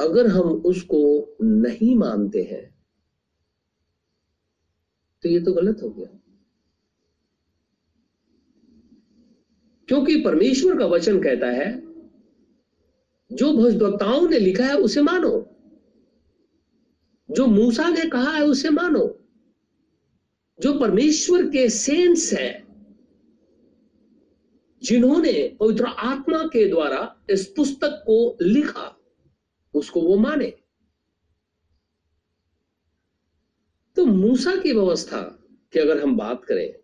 अगर 0.00 0.26
हम 0.26 0.40
उसको 0.40 1.36
नहीं 1.42 1.96
मानते 1.96 2.42
हैं 2.42 2.78
तो 5.22 5.28
ये 5.28 5.40
तो 5.40 5.52
गलत 5.52 5.82
हो 5.82 5.90
गया। 5.90 6.18
क्योंकि 9.88 10.20
परमेश्वर 10.20 10.78
का 10.78 10.86
वचन 10.86 11.22
कहता 11.22 11.46
है, 11.46 11.80
जो 13.32 13.52
भविष्यवक्ताओं 13.52 14.28
ने 14.28 14.38
लिखा 14.38 14.64
है 14.64 14.76
उसे 14.76 15.02
मानो, 15.02 15.56
जो 17.30 17.46
मूसा 17.46 17.88
ने 17.88 18.08
कहा 18.10 18.32
है 18.32 18.44
उसे 18.44 18.70
मानो। 18.70 19.17
जो 20.60 20.78
परमेश्वर 20.78 21.46
के 21.46 21.68
सेंस 21.68 22.32
है, 22.32 22.66
जिन्होंने 24.82 25.56
पवित्र 25.60 25.84
आत्मा 25.84 26.38
के 26.38 26.68
द्वारा 26.68 27.22
इस 27.30 27.46
पुस्तक 27.46 28.02
को 28.06 28.38
लिखा, 28.42 28.96
उसको 29.74 30.00
वो 30.00 30.16
माने। 30.16 30.52
तो 33.96 34.06
मूसा 34.06 34.56
की 34.56 34.72
व्यवस्था 34.72 35.22
की 35.72 35.78
अगर 35.78 36.02
हम 36.02 36.16
बात 36.16 36.44
करें, 36.44 36.74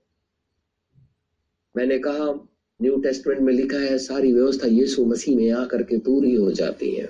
मैंने 1.76 1.98
कहा, 1.98 2.48
न्यू 2.82 2.96
टेस्टमेंट 2.96 3.40
में 3.40 3.52
लिखा 3.52 3.78
है, 3.78 3.98
सारी 3.98 4.32
व्यवस्था 4.32 4.66
यीशु 4.66 5.04
मसीह 5.04 5.36
में 5.36 5.50
आकर 5.50 5.82
के 5.82 5.98
पूरी 5.98 6.34
हो 6.34 6.52
जाती 6.52 6.94
है। 6.94 7.08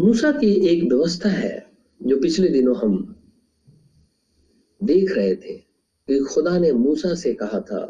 मूसा 0.00 0.32
की 0.32 0.66
एक 0.66 0.84
व्यवस्था 0.84 1.28
है, 1.28 1.70
जो 2.02 2.20
पिछले 2.20 2.48
दिनों 2.48 2.76
हम 2.76 3.15
देख 4.80 5.12
रहे 5.12 5.34
थे 5.36 5.56
कि 6.08 6.18
खुदा 6.24 6.58
ने 6.58 6.72
मूसा 6.72 7.14
से 7.14 7.32
कहा 7.34 7.60
था, 7.60 7.80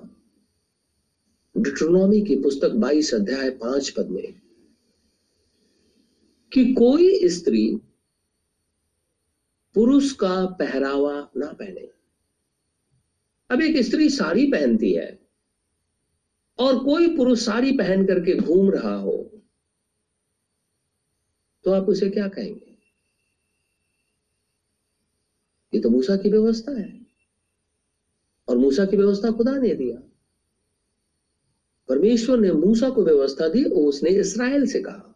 डिट्रोनॉमी 1.54 2.20
की 2.22 2.36
पुस्तक 2.36 2.70
22 2.76 3.14
अध्याय 3.14 3.50
पाँच 3.50 3.88
पद 3.90 4.06
में, 4.06 4.32
कि 6.52 6.72
कोई 6.74 7.28
स्त्री 7.28 7.66
पुरुष 9.74 10.12
का 10.12 10.34
पहरावा 10.46 11.30
ना 11.36 11.52
पहने। 11.52 11.88
अब 13.50 13.62
एक 13.62 13.76
स्त्री 13.84 14.08
साड़ी 14.08 14.46
पहनती 14.52 14.92
है 14.92 15.18
और 16.58 16.78
कोई 16.84 17.16
पुरुष 17.16 17.44
साड़ी 17.44 17.72
पहन 17.72 18.06
करके 18.06 18.36
घूम 18.36 18.70
रहा 18.70 18.94
हो 18.94 19.16
तो 21.64 21.72
आप 21.72 21.88
उसे 21.88 22.08
क्या 22.10 22.28
कहेंगे? 22.28 22.75
ये 25.76 25.82
तो 25.82 25.90
मूसा 25.90 26.16
की 26.16 26.30
व्यवस्था 26.30 26.72
है। 26.72 27.06
और 28.48 28.56
मूसा 28.56 28.84
की 28.84 28.96
व्यवस्था 28.96 29.30
खुदा 29.30 29.52
ने 29.52 29.74
दिया। 29.74 29.96
परमेश्वर 31.88 32.38
ने 32.38 32.52
मूसा 32.52 32.90
को 32.90 33.04
व्यवस्था 33.04 33.48
दी 33.48 33.64
और 33.64 33.82
उसने 33.82 34.10
इसराइल 34.10 34.66
से 34.66 34.80
कहा। 34.82 35.12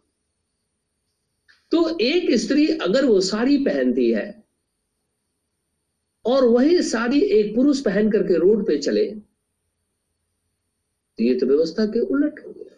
तो 1.71 1.97
एक 1.99 2.31
स्त्री 2.35 2.67
अगर 2.67 3.05
वो 3.05 3.19
साड़ी 3.21 3.57
पहनती 3.65 4.11
है 4.11 4.43
और 6.25 6.43
वही 6.43 6.81
साड़ी 6.81 7.21
एक 7.21 7.55
पुरुष 7.55 7.81
पहन 7.81 8.11
करके 8.11 8.37
रोड 8.37 8.65
पे 8.67 8.77
चले 8.77 9.05
तो 11.19 11.23
ये 11.23 11.33
तो 11.39 11.45
व्यवस्था 11.45 11.85
के 11.85 11.99
उलट 11.99 12.39
हो 12.39 12.51
गया। 12.51 12.75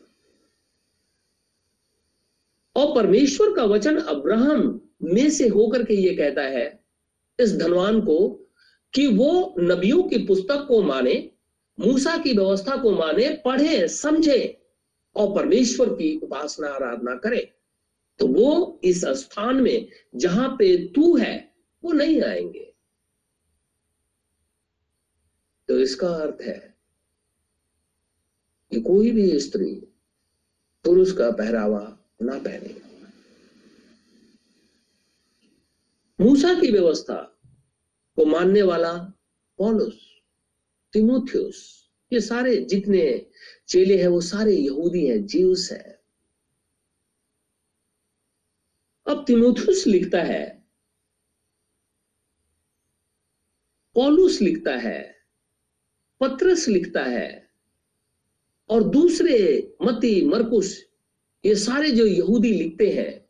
और 2.76 2.96
परमेश्वर 2.96 3.56
का 3.56 3.64
वचन 3.66 3.98
अब्राहम 3.98 4.80
में 5.04 5.30
से 5.30 5.48
होकर 5.48 5.84
के 5.84 5.94
ये 5.94 6.16
कहता 6.16 6.42
है 6.42 6.83
इस 7.40 7.56
धनवान 7.56 8.02
को 8.02 8.30
कि 8.94 9.08
वो 9.08 9.56
नबियों 9.60 10.04
की 10.04 10.18
पुस्तक 10.26 10.66
को 10.68 10.82
माने, 10.82 11.32
मूसा 11.80 12.18
की 12.18 12.34
व्यवस्था 12.34 12.78
को 12.78 12.92
माने, 12.92 13.42
पढ़े, 13.46 13.88
समझे 13.88 14.66
और 15.16 15.36
परमेश्वर 15.36 15.90
की 15.90 16.20
उपासना, 16.20 16.68
आराधना 16.68 17.16
करे। 17.16 17.54
तो 18.20 18.28
वो 18.28 18.80
इस 18.84 19.06
स्थान 19.06 19.56
में 19.56 19.90
जहाँ 20.16 20.50
पे 20.50 20.88
तू 20.88 21.18
है, 21.18 21.56
वो 21.84 21.92
नहीं 21.92 22.22
आएँगे। 22.22 22.74
तो 25.68 25.80
इसका 25.80 26.08
अर्थ 26.08 26.42
है 26.42 26.78
कि 28.72 28.82
कोई 28.82 29.12
भी 29.12 29.40
स्त्री 29.40 29.76
पुरुष 30.84 31.12
का 31.12 31.32
पहरावा 31.32 31.98
ना 32.22 32.40
पहने। 32.40 32.83
मूसा 36.24 36.54
की 36.60 36.72
व्यवस्था 36.72 37.16
को 38.16 38.26
मानने 38.26 38.62
वाला 38.62 38.94
पॉलुस, 39.58 40.22
तिमोथियस, 40.94 41.90
ये 42.14 42.22
सारे 42.22 42.56
जितने 42.58 43.28
चेले 43.68 43.98
हैं, 44.02 44.08
वो 44.08 44.22
सारे 44.22 44.56
यहूदी 44.56 45.06
हैं, 45.08 45.26
जीवस 45.26 45.70
है। 45.72 46.04
अब 49.08 49.24
तिमोथियस 49.28 49.84
लिखता 49.88 50.22
है, 50.22 50.64
पॉलुस 53.96 54.42
लिखता 54.42 54.76
है, 54.76 55.02
पत्रस 56.22 56.68
लिखता 56.68 57.04
है, 57.04 57.50
और 58.70 58.84
दूसरे 58.84 59.38
मती 59.82 60.26
मरकुश 60.26 60.86
ये 61.46 61.56
सारे 61.56 61.92
जो 61.92 62.06
यहूदी 62.06 62.54
लिखते 62.54 62.90
हैं, 62.92 63.30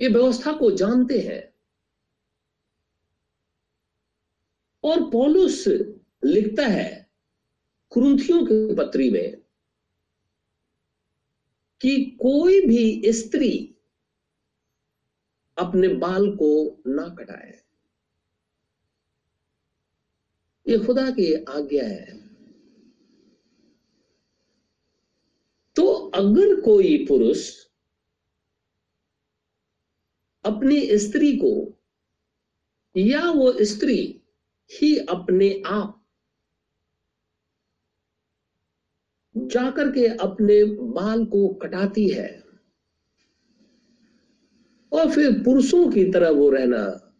ये 0.00 0.08
व्यवस्था 0.08 0.52
को 0.52 0.70
जानते 0.70 1.18
हैं। 1.20 1.51
और 4.84 5.10
पौलुस 5.10 5.68
लिखता 6.24 6.66
है 6.66 7.10
कुरुंथियों 7.90 8.46
की 8.46 8.74
पत्री 8.74 9.10
में 9.10 9.42
कि 11.80 12.18
कोई 12.22 12.66
भी 12.66 13.12
स्त्री 13.12 13.74
अपने 15.58 15.88
बाल 15.88 16.36
को 16.36 16.82
ना 16.86 17.08
कटाए। 17.08 17.62
ये 20.68 20.78
खुदा 20.78 21.10
की 21.10 21.34
आज्ञा 21.34 21.84
है। 21.84 22.22
तो 25.76 25.86
अगर 25.92 26.60
कोई 26.60 27.06
पुरुष 27.06 27.66
अपनी 30.44 30.98
स्त्री 30.98 31.36
को 31.36 31.82
या 32.96 33.30
वो 33.30 33.64
स्त्री 33.64 34.21
ही 34.72 34.98
अपने 34.98 35.62
आप। 35.66 35.98
जाकर 39.36 39.92
के 39.92 40.06
अपने 40.06 40.64
बाल 40.64 41.24
को 41.24 41.54
कटाती 41.54 42.08
है। 42.08 42.44
और 44.92 45.10
फिर 45.10 45.42
पुरुषों 45.44 45.90
की 45.90 46.04
तरह 46.04 46.30
वो 46.30 46.50
रहना 46.50 47.14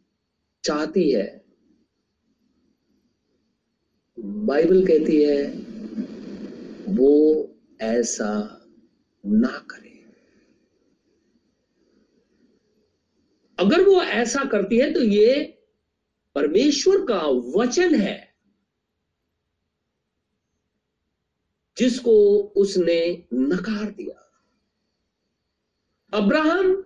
चाहती 0.65 1.11
है। 1.11 1.45
बाइबल 4.21 4.87
कहती 4.87 5.23
है, 5.23 5.47
वो 6.95 7.47
ऐसा 7.81 8.63
ना 9.27 9.67
करे। 9.71 10.05
अगर 13.59 13.83
वो 13.83 14.03
ऐसा 14.03 14.45
करती 14.45 14.79
है 14.79 14.93
तो 14.93 15.03
ये 15.03 15.59
परमेश्वर 16.35 17.05
का 17.07 17.21
वचन 17.57 17.95
है, 17.95 18.35
जिसको 21.77 22.15
उसने 22.57 23.27
नकार 23.35 23.91
दिया। 23.91 24.19
अब्राहम 26.13 26.85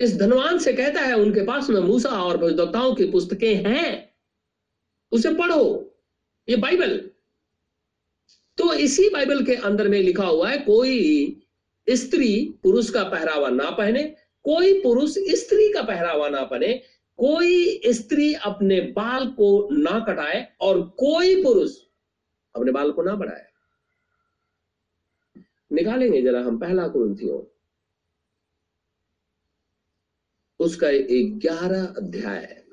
इस 0.00 0.16
धनवान 0.16 0.58
से 0.58 0.72
कहता 0.72 1.00
है, 1.00 1.14
उनके 1.14 1.44
पास 1.44 1.70
में 1.70 1.80
मूसा 1.80 2.08
और 2.08 2.36
भविष्यवक्ताओं 2.36 2.94
की 2.94 3.10
पुस्तकें 3.10 3.54
हैं, 3.64 4.14
उसे 5.12 5.32
पढ़ो, 5.34 5.94
ये 6.48 6.56
बाइबल। 6.56 6.98
तो 8.58 8.72
इसी 8.74 9.08
बाइबल 9.08 9.44
के 9.44 9.54
अंदर 9.54 9.88
में 9.88 9.98
लिखा 10.00 10.26
हुआ 10.26 10.50
है, 10.50 10.58
कोई 10.58 11.42
स्त्री 11.88 12.58
पुरुष 12.62 12.90
का 12.90 13.02
पहरावा 13.04 13.48
ना 13.48 13.70
पहने, 13.70 14.02
कोई 14.44 14.80
पुरुष 14.82 15.14
स्त्री 15.34 15.72
का 15.72 15.82
पहरावा 15.82 16.28
ना 16.28 16.42
पहने 16.44 16.82
कोई 17.18 17.80
स्त्री 17.86 18.34
अपने 18.34 18.80
बाल 18.80 19.28
को 19.28 19.68
ना 19.72 20.00
कटाए 20.00 20.56
और 20.60 20.82
कोई 20.82 21.42
पुरुष 21.42 21.76
अपने 22.56 22.72
बाल 22.72 22.92
को 22.92 23.02
ना 23.02 23.14
बढ़ाए। 23.14 23.46
निकालेंगे 25.72 26.22
जरा 26.22 26.40
हम 26.40 26.58
पहला 26.58 26.88
कुरुंथियों 26.88 27.42
उसका 30.60 30.88
ग्यारह 31.38 31.84
अध्याय 31.84 32.38
है। 32.38 32.66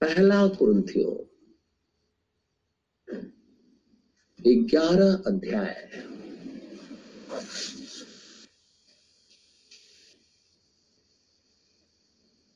पहला 0.00 0.46
कुरुंथियों 0.46 1.28
ग्यारह 4.64 5.22
अध्याय 5.26 5.90
है। 5.94 6.11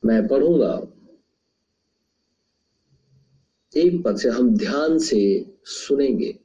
मैं 0.07 0.27
पढ़ूँगा। 0.27 0.81
एक 3.77 4.03
पद 4.03 4.17
से 4.17 4.29
हम 4.29 4.57
ध्यान 4.57 4.99
से 4.99 5.45
सुनेंगे। 5.63 6.39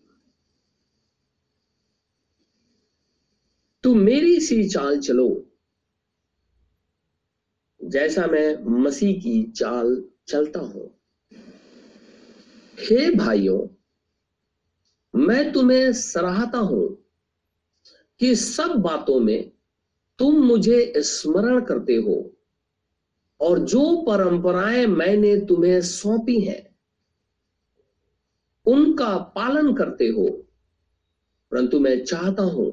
तो 3.83 3.95
मेरी 3.95 4.41
सी 4.41 4.69
चाल 4.69 4.99
चलो। 4.99 5.47
जैसा 7.85 8.27
मैं 8.27 8.83
मसीह 8.83 9.21
की 9.21 9.51
चाल 9.51 10.05
चलता 10.29 10.61
हूँ। 10.61 11.01
हे 12.81 13.11
भाइयों, 13.11 13.69
मैं 15.15 15.53
तुम्हें 15.53 15.93
सराहता 15.93 16.59
हूँ 16.59 17.05
कि 18.19 18.35
सब 18.35 18.69
बातों 18.69 19.21
में 19.21 19.53
तुम 20.19 20.35
मुझे 20.35 20.93
स्मरण 20.97 21.65
करते 21.65 21.95
हो। 21.95 22.32
और 23.43 23.59
जो 23.59 24.03
परंपराएँ 24.03 24.87
मैंने 24.87 25.37
तुम्हें 25.47 25.81
सौंपी 25.81 26.41
हैं, 26.41 26.77
उनका 28.67 29.17
पालन 29.37 29.75
करते 29.75 30.07
हो। 30.07 30.29
परंतु 31.53 31.81
मैं 31.81 32.05
चाहता 32.05 32.43
हूँ 32.43 32.71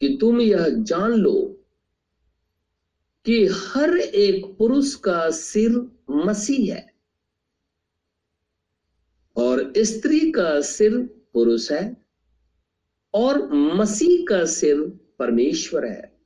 कि 0.00 0.16
तुम 0.20 0.40
यह 0.40 0.68
जान 0.68 1.12
लो 1.12 1.34
कि 3.26 3.46
हर 3.46 3.96
एक 3.98 4.46
पुरुष 4.58 4.94
का 4.94 5.30
सिर 5.30 5.90
मसीह 6.10 6.74
है 6.74 6.94
और 9.36 9.72
स्त्री 9.78 10.30
का 10.32 10.60
सिर 10.60 10.98
पुरुष 11.32 11.70
है 11.72 11.84
और 13.14 13.52
मसीह 13.52 14.24
का 14.28 14.44
सिर 14.44 14.80
परमेश्वर 15.18 15.84
है। 15.84 16.18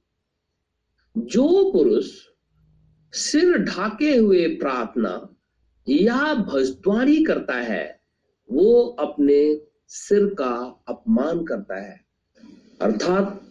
जो 1.17 1.73
पुरुष 1.73 2.11
सिर 3.15 3.59
ढाके 3.59 4.17
हुए 4.17 4.49
प्रार्थना 4.49 5.37
या 5.89 6.35
भजद्वारी 6.35 7.25
करता 7.25 7.55
है, 7.55 8.01
वो 8.53 8.83
अपने 8.83 9.61
सिर 9.89 10.35
का 10.35 10.83
अपमान 10.89 11.45
करता 11.45 11.81
है। 11.81 12.05
अर्थात 12.81 13.51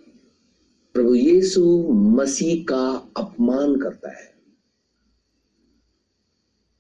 प्रभु 0.94 1.16
यीशु 1.16 1.88
मसीह 1.94 2.64
का 2.64 3.12
अपमान 3.18 3.76
करता 3.76 4.10
है। 4.10 4.34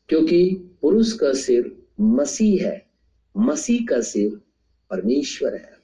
क्योंकि 0.10 0.56
पुरुष 0.82 1.12
का 1.12 1.34
सिर 1.34 1.88
मसीह 2.02 2.68
है, 2.68 2.90
मसीह 3.38 3.86
का 3.90 4.02
सिर 4.02 4.42
परमेश्वर 4.90 5.56
है। 5.56 5.78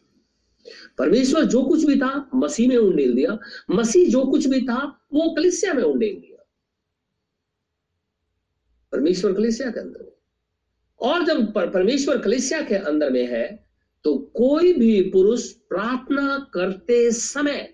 परमेश्वर 0.98 1.44
जो 1.44 1.64
कुछ 1.64 1.84
भी 1.84 2.00
था, 2.00 2.30
मसीह 2.36 2.70
में 2.70 2.78
उंडेल 2.78 3.14
दिया, 3.14 3.40
मसीह 3.72 4.10
जो 4.10 4.26
कुछ 4.26 4.48
भी 4.48 4.62
था, 4.62 4.86
वो 5.14 5.36
कलिसिया 5.36 5.74
में 5.74 5.84
उंडेल 5.84 6.16
दिया 6.16 6.29
परमेश्वर 8.92 9.34
कलिसिया 9.34 9.72
के 9.72 9.80
अंदर 9.80 10.04
में। 10.04 10.12
और 11.00 11.26
जब 11.26 11.54
परमेश्वर 11.54 12.18
कलिसिया 12.18 12.62
के 12.62 12.76
अंदर 12.76 13.10
में 13.10 13.28
है 13.28 13.70
तो 14.04 14.18
कोई 14.18 14.74
भी 14.74 15.02
पुरुष 15.02 15.52
प्रार्थना 15.52 16.52
करते 16.54 17.12
समय 17.12 17.74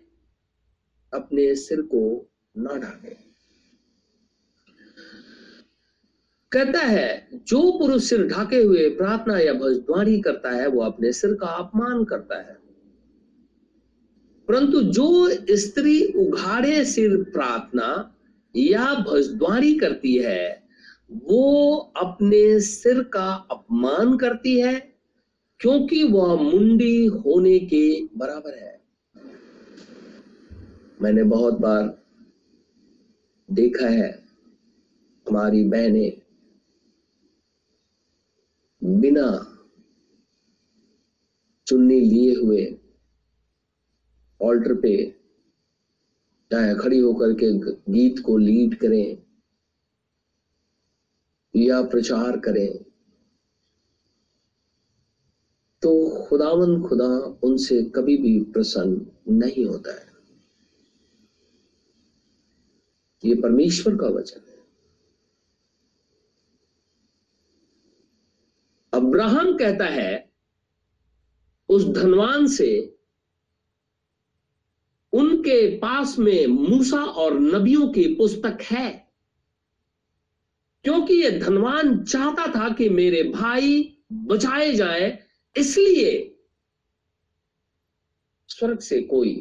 अपने 1.14 1.56
सिर 1.56 1.82
को 1.82 2.30
ना 2.58 2.78
ढाके। 2.78 3.26
कहता 6.52 6.80
है, 6.80 7.30
जो 7.34 7.80
पुरुष 7.80 8.04
सिर 8.04 8.28
ढाके 8.28 8.64
हुए 8.64 8.90
प्रार्थना 8.90 9.40
या 9.40 9.54
भजद्वारी 9.54 10.22
करता 10.22 10.52
है, 10.52 10.68
वो 10.68 10.82
अपने 10.82 11.14
सिर 11.14 11.34
का 11.34 11.48
अपमान 11.48 12.04
करता 12.04 12.38
है। 12.38 12.58
परंतु 14.48 14.82
जो 14.82 15.30
स्त्री 15.56 16.06
उघाड़े 16.06 16.86
सिर 16.86 17.24
प्रार्थना 17.24 18.16
या 18.56 18.94
भजद्वारी 18.94 19.76
करती 19.76 20.16
है 20.16 20.65
वो 21.10 21.76
अपने 21.98 22.60
सिर 22.60 23.02
का 23.04 23.26
अपमान 23.52 24.18
करती 24.18 24.60
है, 24.60 24.74
क्योंकि 25.60 26.04
वह 26.04 26.36
मुंडी 26.42 27.06
होने 27.06 27.60
के 27.60 28.06
बराबर 28.18 28.58
है। 28.58 28.74
मैंने 31.02 31.24
बहुत 31.24 31.60
बार 31.60 31.98
देखा 33.50 33.88
है, 33.88 34.10
हमारी 35.28 35.64
बहने 35.64 36.10
बिना 38.82 39.28
चुन्नी 41.68 42.00
लिए 42.00 42.34
हुए 42.36 42.66
ऑल्टर 44.42 44.74
पे 44.74 44.96
चाहे 46.52 46.76
खड़ी 46.76 47.00
होकर 47.00 47.34
के 47.34 47.52
गीत 47.92 48.20
को 48.20 48.38
लीड 48.38 48.76
करें 48.80 49.25
या 51.56 51.82
प्रचार 51.82 52.40
करें 52.40 52.84
तो 55.82 56.10
खुदावन 56.26 56.82
खुदा 56.84 57.40
उनसे 57.44 57.84
कभी 57.84 58.18
भी 58.18 58.44
प्रसन्न 58.44 59.12
नहीं 59.30 59.66
होता 59.66 59.96
है। 59.96 60.08
ये 63.26 63.36
परमेश्वर 63.42 63.96
का 63.96 64.08
वचन 64.08 64.40
है। 64.50 64.56
अब्राहम 68.94 69.58
कहता 69.58 69.86
है, 69.86 70.32
उस 71.70 71.86
धनवान 71.86 72.48
से 72.48 72.98
उनके 75.14 75.78
पास 75.78 76.20
में 76.20 76.48
मूसा 76.48 77.04
और 77.04 77.40
नबियों 77.40 77.88
की 77.88 78.16
पुस्तक 78.16 78.58
है। 78.62 79.05
क्योंकि 80.86 81.14
ये 81.14 81.30
धनवान 81.32 82.04
चाहता 82.04 82.48
था 82.48 82.70
कि 82.70 82.90
मेरे 82.90 83.24
भाई 83.24 83.98
बचाए 84.14 84.74
जाए, 84.74 85.08
इसलिए 85.56 86.12
स्वर्ग 88.50 88.80
से 88.80 89.02
कोई, 89.02 89.34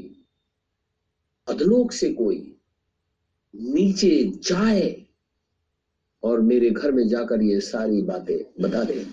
अधलोक 1.49 1.93
से 1.93 2.13
कोई 2.13 2.39
नीचे 3.55 4.33
जाए 4.45 5.07
और 6.23 6.41
मेरे 6.41 6.71
घर 6.71 6.93
में 6.93 7.07
जाकर 7.09 7.43
ये 7.43 7.61
सारी 7.61 8.03
बातें 8.03 8.37
बता 8.61 8.85
दे। 8.85 9.07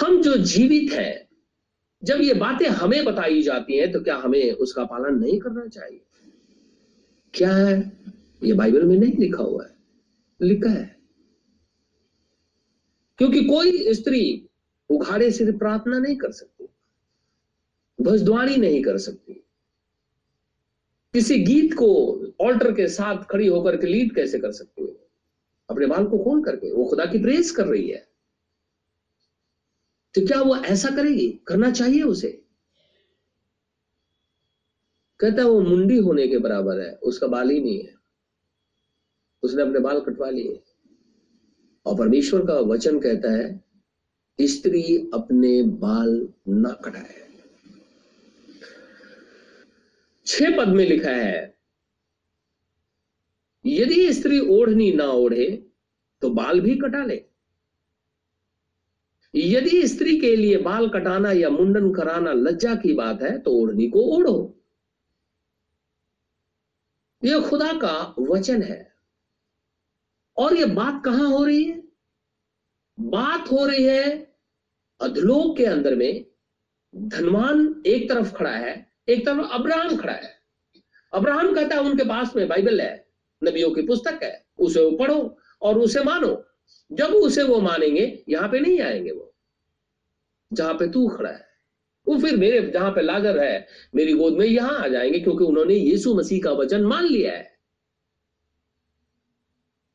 हम 0.00 0.22
जो 0.22 0.36
जीवित 0.36 0.92
हैं, 0.92 1.28
जब 2.02 2.20
ये 2.20 2.34
बातें 2.34 2.68
हमें 2.68 3.04
बताई 3.04 3.42
जाती 3.42 3.78
हैं 3.78 3.92
तो 3.92 4.00
क्या 4.00 4.16
हमें 4.16 4.52
उसका 4.52 4.84
पालन 4.84 5.18
नहीं 5.18 5.38
करना 5.40 5.66
चाहिए? 5.66 6.00
क्या 7.34 7.54
है? 7.54 7.80
ये 8.42 8.52
बाइबल 8.52 8.82
में 8.82 8.98
नहीं 8.98 9.16
लिखा 9.18 9.42
हुआ 9.42 9.64
है। 9.64 9.75
लिखा 10.42 10.70
है। 10.70 10.96
क्योंकि 13.18 13.44
कोई 13.44 13.94
स्त्री 13.94 14.48
उघाड़े 14.90 15.30
से 15.30 15.52
प्रार्थना 15.52 15.98
नहीं 15.98 16.16
कर 16.16 16.32
सकती, 16.32 16.68
भजद्वारी 18.00 18.56
नहीं 18.56 18.82
कर 18.82 18.98
सकती। 18.98 19.34
किसी 21.12 21.38
गीत 21.38 21.74
को 21.74 22.20
ऑल्टर 22.40 22.72
के 22.72 22.88
साथ 22.88 23.24
खड़ी 23.24 23.46
होकर 23.46 23.76
के 23.76 23.86
लीड 23.86 24.14
कैसे 24.14 24.38
कर 24.38 24.52
सकती 24.52 24.82
है? 24.82 25.08
अपने 25.70 25.86
बाल 25.86 26.06
को 26.06 26.18
खोल 26.18 26.44
करके, 26.44 26.72
वो 26.72 26.84
खुदा 26.84 27.06
की 27.06 27.18
प्रेस 27.18 27.50
कर 27.50 27.66
रही 27.66 27.88
है। 27.88 28.08
तो 30.14 30.26
क्या 30.26 30.42
वो 30.42 30.56
ऐसा 30.56 30.90
करेगी? 30.90 31.40
करना 31.46 31.70
चाहिए 31.70 32.02
उसे? 32.02 32.42
कहता 35.20 35.42
है, 35.42 35.48
वो 35.48 35.60
मुंडी 35.60 35.98
होने 35.98 36.28
के 36.28 36.38
बराबर 36.38 36.80
है, 36.80 36.96
उसका 36.96 37.26
बाल 37.26 37.50
ही 37.50 37.60
नहीं 37.60 37.84
है। 37.84 37.95
उसने 39.42 39.62
अपने 39.62 39.78
बाल 39.78 40.00
कटवा 40.00 40.30
लिए। 40.30 40.62
और 41.86 41.98
परमेश्वर 41.98 42.46
का 42.46 42.54
वचन 42.54 42.98
कहता 43.00 43.32
है, 43.32 43.64
स्त्री 44.38 45.10
अपने 45.14 45.62
बाल 45.62 46.28
ना 46.48 46.70
कटाए। 46.84 47.24
छह 50.26 50.56
पद 50.58 50.68
में 50.68 50.84
लिखा 50.86 51.10
है, 51.10 51.56
यदि 53.66 54.12
स्त्री 54.12 54.38
ओढ़नी 54.40 54.92
ना 54.92 55.04
ओढ़े 55.04 55.66
तो 56.22 56.30
बाल 56.30 56.60
भी 56.60 56.76
कटा 56.76 57.04
ले। 57.04 57.24
यदि 59.34 59.86
स्त्री 59.88 60.18
के 60.20 60.36
लिए 60.36 60.56
बाल 60.56 60.88
कटाना 60.88 61.32
या 61.32 61.48
मुंडन 61.50 61.92
कराना 61.94 62.32
लज्जा 62.32 62.74
की 62.74 62.92
बात 62.94 63.22
है 63.22 63.38
तो 63.38 63.52
ओढ़नी 63.52 63.88
को 63.88 64.00
ओढ़ो। 64.16 64.36
यह 67.24 67.48
खुदा 67.48 67.72
का 67.72 68.14
वचन 68.18 68.62
है। 68.62 68.95
और 70.38 70.56
ये 70.56 70.64
बात 70.64 71.02
कहाँ 71.04 71.30
हो 71.30 71.44
रही 71.44 71.64
है? 71.64 71.82
बात 73.00 73.50
हो 73.52 73.66
रही 73.66 73.84
है 73.84 74.32
अधलोक 75.00 75.56
के 75.56 75.64
अंदर 75.64 75.94
में 75.94 76.24
धनवान 76.96 77.82
एक 77.86 78.08
तरफ़ 78.08 78.34
खड़ा 78.34 78.50
है, 78.50 78.92
एक 79.08 79.26
तरफ़ 79.26 79.52
अब्राहम 79.52 79.96
खड़ा 79.96 80.12
है। 80.12 80.36
अब्राहम 81.12 81.54
कहता 81.54 81.74
है, 81.74 81.80
उनके 81.80 82.04
पास 82.04 82.36
में 82.36 82.48
बाइबल 82.48 82.80
है, 82.80 83.06
नबियों 83.44 83.70
की 83.70 83.82
पुस्तक 83.82 84.20
है, 84.22 84.46
उसे 84.58 84.84
वो 84.84 84.90
पढ़ो 84.90 85.38
और 85.62 85.78
उसे 85.78 86.02
मानो। 86.02 86.44
जब 86.92 87.06
उसे 87.06 87.42
वो 87.42 87.60
मानेंगे, 87.60 88.24
यहाँ 88.28 88.48
पे 88.48 88.60
नहीं 88.60 88.80
आएँगे 88.80 89.10
वो। 89.10 89.34
जहाँ 90.52 90.74
पे 90.74 90.90
तू 90.90 91.08
खड़ा 91.08 91.30
है, 91.30 91.48
वो 92.08 92.18
फिर 92.18 92.36
मेरे 92.36 92.70
जहाँ 92.70 92.90
पे 92.90 93.02
लागर 93.02 93.44
है, 93.44 93.66
मेरी 93.94 94.12
गोद 94.12 94.32
में 94.32 94.46
यहाँ 94.46 94.84
आ 94.84 94.88
जाएँगे, 94.88 95.20
क्योंकि 95.20 95.44
उन्होंने 95.44 95.74
यीशु 95.74 96.14
मसीह 96.14 96.42
का 96.42 96.52
वचन 96.52 96.82
मान 96.82 97.04
लिया 97.04 97.32
है। 97.32 97.55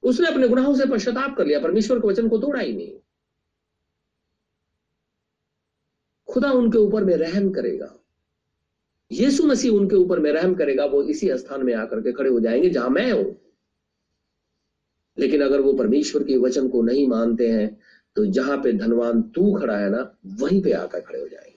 उसने 0.03 0.27
अपने 0.27 0.47
गुनाहों 0.47 0.75
से 0.75 0.85
पश्चाताप 0.85 1.37
कर 1.37 1.45
लिया, 1.45 1.59
परमेश्वर 1.59 1.99
के 1.99 2.07
वचन 2.07 2.29
को 2.29 2.37
तोड़ा 2.37 2.59
ही 2.59 2.73
नहीं। 2.73 2.93
खुदा 6.27 6.51
उनके 6.51 6.77
ऊपर 6.77 7.03
में 7.03 7.15
रहम 7.15 7.51
करेगा। 7.51 7.97
यीशु 9.11 9.43
मसीह 9.43 9.71
उनके 9.71 9.95
ऊपर 9.95 10.19
में 10.19 10.31
रहम 10.31 10.55
करेगा, 10.55 10.85
वो 10.85 11.03
इसी 11.03 11.37
स्थान 11.37 11.63
में 11.63 11.73
आकर 11.73 12.01
के 12.01 12.11
खड़े 12.11 12.29
हो 12.29 12.39
जाएँगे 12.39 12.69
जहाँ 12.69 12.89
मैं 12.89 13.11
हूँ। 13.11 13.35
लेकिन 15.19 15.41
अगर 15.41 15.61
वो 15.61 15.73
परमेश्वर 15.73 16.23
के 16.23 16.37
वचन 16.37 16.69
को 16.69 16.81
नहीं 16.81 17.07
मानते 17.07 17.49
हैं 17.49 17.79
तो 18.15 18.25
जहाँ 18.25 18.57
पे 18.57 18.73
धनवान 18.73 19.21
तू 19.21 19.53
खड़ा 19.59 19.77
है 19.77 19.89
ना, 19.89 20.17
वहीं 20.25 20.61
पे 20.61 20.71
आकर 20.71 21.01
खड़े 21.01 21.21
हो 21.21 21.27
जाएँगे। 21.27 21.51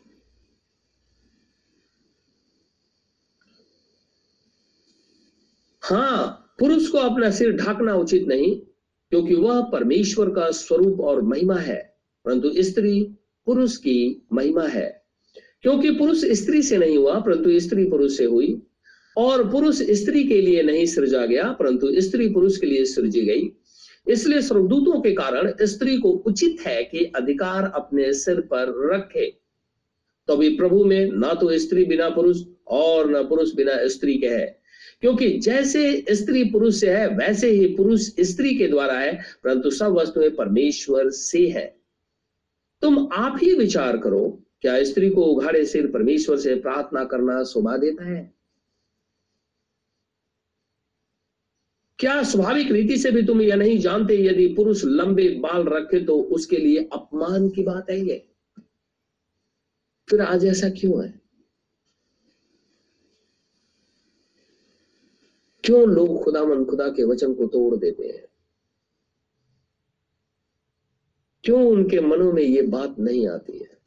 हाँ 5.82 6.43
पुरुष 6.58 6.88
को 6.88 6.98
अपना 6.98 7.30
सिर 7.30 7.52
ढाकना 7.52 7.94
उचित 7.94 8.26
नहीं, 8.28 8.60
क्योंकि 9.10 9.34
वह 9.34 9.60
परमेश्वर 9.60 10.30
का 10.30 10.50
स्वरूप 10.50 11.00
और 11.00 11.22
महिमा 11.22 11.56
है, 11.56 11.96
परंतु 12.24 12.50
स्त्री 12.58 13.02
पुरुष 13.46 13.76
की 13.76 14.26
महिमा 14.32 14.62
है। 14.62 15.04
क्योंकि 15.62 15.90
पुरुष 15.90 16.24
स्त्री 16.24 16.62
से 16.62 16.78
नहीं 16.78 16.98
हुआ, 16.98 17.20
परंतु 17.20 17.60
स्त्री 17.60 17.84
पुरुष 17.84 18.16
से 18.16 18.24
हुई, 18.24 18.62
और 19.16 19.50
पुरुष 19.50 19.82
स्त्री 19.90 20.24
के 20.24 20.40
लिए 20.40 20.62
नहीं 20.62 20.86
सृजा 20.86 21.26
गया, 21.26 21.52
परंतु 21.52 22.00
स्त्री 22.00 22.28
पुरुष 22.28 22.56
के 22.56 22.66
लिए 22.66 22.84
सृजी 22.84 23.20
गई। 23.20 23.52
इसलिए 24.08 24.42
स्वर्गदूतों 24.42 25.00
के 25.00 25.12
कारण 25.12 25.52
स्त्री 25.62 25.98
को 25.98 26.08
उचित 26.08 26.56
है 26.66 26.84
कि 26.84 27.04
अधिकार 27.04 27.72
अपने 27.74 28.12
सिर 28.12 28.40
पर 28.40 28.94
रखे। 28.94 29.30
तो 30.26 30.36
प्रभु 30.36 30.84
में 30.84 31.10
ना 31.12 31.34
तो 31.34 31.58
स्त्री 31.58 31.84
बिना 31.84 32.10
पुरुष 32.10 32.42
और 32.66 33.10
न 33.10 33.28
पुरुष 33.28 33.54
बिना 33.54 33.72
स्त्री 33.86 34.18
के 34.18 34.26
है। 34.26 34.63
क्योंकि 35.04 35.38
जैसे 35.38 36.04
स्त्री 36.10 36.44
पुरुष 36.44 36.80
से 36.80 36.96
है, 36.96 37.08
वैसे 37.08 37.50
ही 37.50 37.66
पुरुष 37.76 38.00
स्त्री 38.20 38.58
के 38.58 38.68
द्वारा 38.68 38.98
है, 38.98 39.22
परंतु 39.44 39.70
सब 39.70 39.92
वस्तुएँ 39.92 40.30
परमेश्वर 40.30 41.10
से 41.10 41.48
है। 41.48 41.76
तुम 42.82 43.08
आप 43.12 43.38
ही 43.42 43.54
विचार 43.54 43.98
करो, 43.98 44.42
क्या 44.60 44.84
स्त्री 44.84 45.10
को 45.10 45.22
उघाड़े 45.22 45.66
सिर 45.66 45.86
परमेश्वर 45.86 46.36
से 46.36 46.54
प्रार्थना 46.54 47.04
करना 47.04 47.44
शोभा 47.44 47.76
देता 47.76 48.04
है? 48.04 48.34
क्या 51.98 52.22
स्वाभाविक 52.22 52.72
रीति 52.72 52.98
से 52.98 53.10
भी 53.10 53.22
तुम 53.22 53.42
यह 53.42 53.56
नहीं 53.56 53.78
जानते, 53.78 54.16
यदि 54.16 54.54
पुरुष 54.54 54.84
लंबे 54.84 55.28
बाल 55.28 55.64
रखे 55.64 56.04
तो 56.04 56.22
उसके 56.22 56.56
लिए 56.56 56.88
अपमान 56.92 57.48
की 57.48 57.62
बात 57.62 57.90
है 57.90 58.06
ये? 58.06 58.28
फिर 60.10 60.20
आज 60.20 60.44
ऐसा 60.44 60.68
क्यों 60.68 61.04
है? 61.04 61.23
क्यों 65.64 65.88
लोग 65.88 66.24
खुदा 66.24 66.44
मन 66.44 66.64
खुदा 66.64 66.88
के 66.88 67.04
वचन 67.04 67.34
को 67.34 67.46
तोड़ 67.46 67.76
देते 67.76 68.06
हैं? 68.06 68.26
क्यों 71.44 71.68
उनके 71.70 72.00
मनों 72.00 72.32
में 72.32 72.42
ये 72.42 72.62
बात 72.62 72.98
नहीं 72.98 73.28
आती 73.28 73.58
है? 73.58 73.78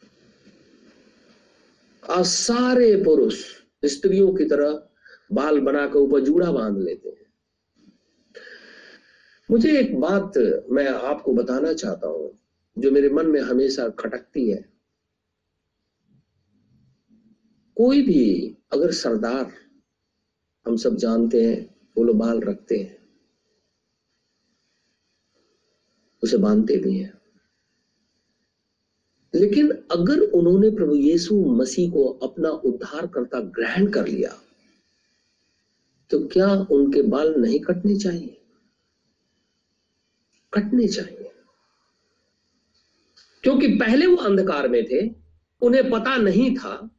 आज 2.10 2.26
सारे 2.26 3.04
पुरुष 3.04 3.62
स्त्रियों 3.86 4.34
की 4.34 4.46
तरह 4.46 4.90
बाल 5.32 5.60
बनाकर 5.60 6.00
ऊपर 6.00 6.20
जूड़ा 6.20 6.52
बाँध 6.52 6.78
लेते 6.78 7.10
हैं। 7.10 7.32
मुझे 9.52 9.80
एक 9.80 10.00
बात 10.00 10.34
मैं 10.70 10.88
आपको 10.88 11.34
बताना 11.34 11.74
चाहता 11.74 12.08
हूँ, 12.08 12.40
जो 12.80 12.92
मेरे 12.92 13.10
मन 13.10 13.26
में 13.26 13.42
हमेशा 13.42 13.90
खटकती 13.90 14.50
है। 14.50 14.70
कोई 17.76 18.02
भी 18.02 18.58
अगर 18.74 18.92
सरदार 18.92 19.66
हम 20.67 20.77
सब 20.77 20.95
जानते 20.95 21.45
हैं, 21.45 21.75
वो 21.97 22.03
लोग 22.03 22.17
बाल 22.17 22.39
रखते 22.39 22.77
हैं। 22.77 22.97
उसे 26.23 26.38
बांधते 26.38 26.77
भी 26.77 26.99
हैं। 26.99 27.21
लेकिन 29.36 29.71
अगर 29.71 30.19
उन्होंने 30.19 30.69
प्रभु 30.69 30.95
यीशु 30.95 31.45
मसीह 31.45 31.91
को 31.91 32.08
अपना 32.08 32.49
उद्धार 32.49 33.08
करता 33.08 33.39
ग्रहण 33.39 33.91
कर 33.91 34.08
लिया 34.08 34.41
तो 36.10 36.27
क्या 36.27 36.47
उनके 36.71 37.01
बाल 37.01 37.36
नहीं 37.36 37.60
कटने 37.60 37.99
चाहिए? 37.99 38.41
कटने 40.53 40.88
चाहिए। 40.88 41.32
क्योंकि 43.43 43.67
पहले 43.67 44.08
वो 44.08 44.15
अंधकार 44.15 44.67
में 44.67 44.86
थे, 44.86 45.15
उन्हें 45.62 45.89
पता 45.91 46.17
नहीं 46.17 46.56
था, 46.56 46.89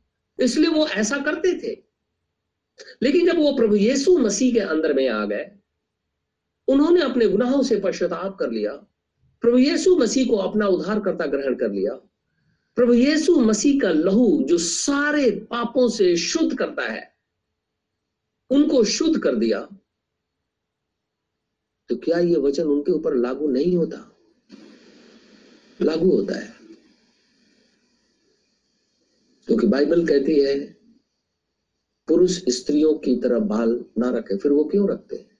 इसलिए 0.40 0.68
वो 0.68 0.86
ऐसा 0.86 1.18
करते 1.18 1.58
थे। 1.58 1.87
लेकिन 3.02 3.26
जब 3.26 3.38
वो 3.38 3.52
प्रभु 3.56 3.76
यीशु 3.76 4.18
मसीह 4.18 4.52
के 4.52 4.60
अंदर 4.60 4.92
में 4.92 5.08
आ 5.08 5.24
गए, 5.24 5.50
उन्होंने 6.68 7.00
अपने 7.00 7.28
गुनाहों 7.28 7.62
से 7.62 7.80
पश्चाताप 7.80 8.36
कर 8.38 8.50
लिया, 8.50 8.72
प्रभु 9.40 9.58
यीशु 9.58 9.96
मसीह 9.96 10.28
को 10.28 10.36
अपना 10.36 10.66
उद्धार 10.66 11.00
करता 11.00 11.26
ग्रहण 11.26 11.54
कर 11.54 11.70
लिया, 11.70 11.94
प्रभु 12.76 12.94
यीशु 12.94 13.40
मसीह 13.40 13.80
का 13.80 13.90
लहू 13.90 14.42
जो 14.42 14.58
सारे 14.58 15.30
पापों 15.30 15.88
से 15.88 16.16
शुद्ध 16.16 16.58
करता 16.58 16.88
है, 16.88 17.16
उनको 18.50 18.84
शुद्ध 18.84 19.22
कर 19.22 19.36
दिया 19.36 19.68
तो 21.88 21.96
क्या 21.96 22.18
यह 22.18 22.38
वचन 22.38 22.62
उनके 22.62 22.92
ऊपर 22.92 23.14
लागू 23.14 23.48
नहीं 23.48 23.76
होता? 23.76 23.98
लागू 25.82 26.10
होता 26.10 26.38
है। 26.38 26.54
क्योंकि 29.46 29.66
बाइबल 29.66 30.06
कहती 30.06 30.40
है 30.40 30.77
पुरुष 32.08 32.44
स्त्रियों 32.48 32.94
की 32.94 33.16
तरह 33.16 33.38
बाल 33.38 33.84
ना 33.98 34.10
रखे, 34.10 34.36
फिर 34.36 34.52
वो 34.52 34.64
क्यों 34.64 34.90
रखते 34.90 35.16
हैं? 35.16 35.38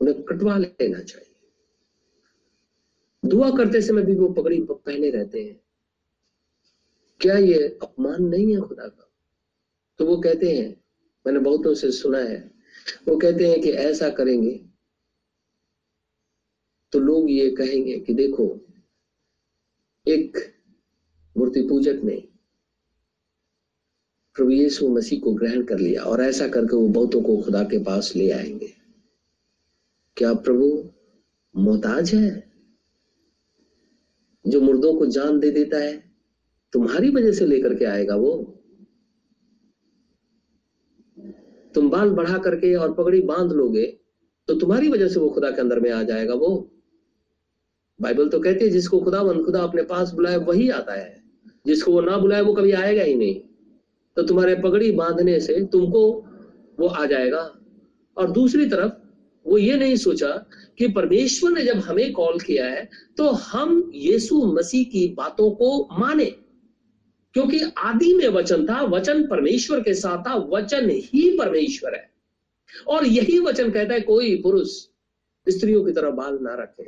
उन्हें 0.00 0.22
कटवा 0.22 0.58
लेना 0.58 1.02
चाहिए। 1.02 1.28
दुआ 3.24 3.50
करते 3.50 3.82
समय 3.82 4.02
भी 4.02 4.14
वो 4.14 4.28
पगड़ी 4.28 4.60
पहने 4.70 5.10
रहते 5.10 5.44
हैं। 5.44 5.60
क्या 7.20 7.36
ये 7.38 7.78
अपमान 7.82 8.24
नहीं 8.24 8.54
है 8.54 8.60
खुदा 8.60 8.88
का? 8.88 9.10
तो 9.98 10.06
वो 10.06 10.16
कहते 10.16 10.56
हैं, 10.56 10.84
मैंने 11.26 11.38
बहुतों 11.38 11.74
से 11.74 11.90
सुना 11.92 12.18
है, 12.18 12.50
वो 13.08 13.16
कहते 13.16 13.48
हैं 13.48 13.60
कि 13.60 13.70
ऐसा 13.70 14.10
करेंगे 14.10 14.66
तो 16.92 16.98
लोग 16.98 17.30
ये 17.30 17.50
कहेंगे 17.50 17.98
कि 17.98 18.14
देखो, 18.14 18.60
एक 20.08 20.38
मूर्ति 21.36 21.62
पूजक 21.62 22.00
ने 22.04 22.28
प्रभु 24.34 24.50
यीशु 24.50 24.88
मसीह 24.88 25.20
को 25.20 25.34
ग्रहण 25.34 25.62
कर 25.62 25.78
लिया 25.78 26.02
और 26.02 26.20
ऐसा 26.20 26.48
करके 26.48 26.76
वो 26.76 26.88
बहुतों 26.88 27.22
को 27.22 27.36
खुदा 27.36 27.62
के 27.62 27.78
पास 27.78 28.12
ले 28.16 28.30
आएँगे। 28.30 28.72
क्या 30.16 30.34
प्रभु 30.34 30.90
मोहताज 31.56 32.14
है? 32.14 32.52
जो 34.46 34.60
मुर्दों 34.60 34.94
को 34.94 35.06
जान 35.06 35.40
दे 35.40 35.50
देता 35.50 35.78
है, 35.78 36.12
तुम्हारी 36.72 37.10
वजह 37.10 37.32
से 37.32 37.46
लेकर 37.46 37.74
के 37.74 37.84
आएगा 37.84 38.16
वो। 38.16 38.58
तुम 41.74 41.90
बाल 41.90 42.10
बढ़ा 42.10 42.38
करके 42.38 42.74
और 42.74 42.94
पगड़ी 42.94 43.20
बाँध 43.20 43.52
लोगे 43.52 43.98
तो 44.48 44.54
तुम्हारी 44.54 44.88
वजह 44.88 45.08
से 45.08 45.20
वो 45.20 45.30
खुदा 45.30 45.50
के 45.50 45.60
अंदर 45.60 45.80
में 45.80 45.90
आ 45.90 46.02
जाएगा 46.02 46.34
वो। 46.34 46.70
बाइबल 48.00 48.28
तो 48.28 48.40
कहती 48.40 48.64
है, 48.64 48.70
जिसको 48.70 49.00
खुदा 49.00 49.22
मन 49.22 49.44
खुदा 49.44 49.60
अपने 49.60 49.82
पास 49.82 50.12
बुलाए, 50.12 50.36
वही 50.36 50.68
आता 50.68 50.92
है। 50.92 51.22
जिसको 51.66 51.92
वो 51.92 52.00
ना 52.00 52.18
बुलाए, 52.18 52.40
वो 52.40 52.54
कभी 52.54 52.72
आएगा 52.72 53.02
ही 53.02 53.14
नहीं। 53.14 53.51
तो 54.16 54.22
तुम्हारे 54.22 54.54
पगड़ी 54.54 54.90
बांधने 54.92 55.40
से 55.40 55.64
तुमको 55.66 56.10
वो 56.80 56.86
आ 56.86 57.06
जाएगा। 57.06 57.58
और 58.16 58.30
दूसरी 58.30 58.68
तरफ़ 58.68 58.92
वो 59.46 59.58
ये 59.58 59.76
नहीं 59.76 59.96
सोचा 59.96 60.28
कि 60.78 60.88
परमेश्वर 60.88 61.50
ने 61.50 61.64
जब 61.64 61.76
हमें 61.76 62.12
कॉल 62.12 62.38
किया 62.40 62.66
है 62.66 62.88
तो 63.16 63.28
हम 63.28 63.90
यीशु 63.94 64.42
मसीह 64.52 64.84
की 64.84 65.14
बातों 65.14 65.50
को 65.50 65.88
माने। 65.92 66.24
क्योंकि 67.34 67.60
आदि 67.78 68.14
में 68.14 68.28
वचन 68.28 68.66
था, 68.66 68.82
वचन 68.82 69.26
परमेश्वर 69.26 69.80
के 69.80 69.94
साथ 69.94 70.18
था, 70.28 70.34
वचन 70.34 70.90
ही 70.90 71.38
परमेश्वर 71.38 71.94
है। 71.94 72.10
और 72.86 73.06
यही 73.06 73.38
वचन 73.38 73.70
कहता 73.70 73.94
है, 73.94 74.00
कोई 74.00 74.42
पुरुष 74.42 74.68
स्त्रियों 75.48 75.84
की 75.84 75.92
तरह 75.92 76.10
बाल 76.10 76.38
ना 76.42 76.54
रखे। 76.54 76.84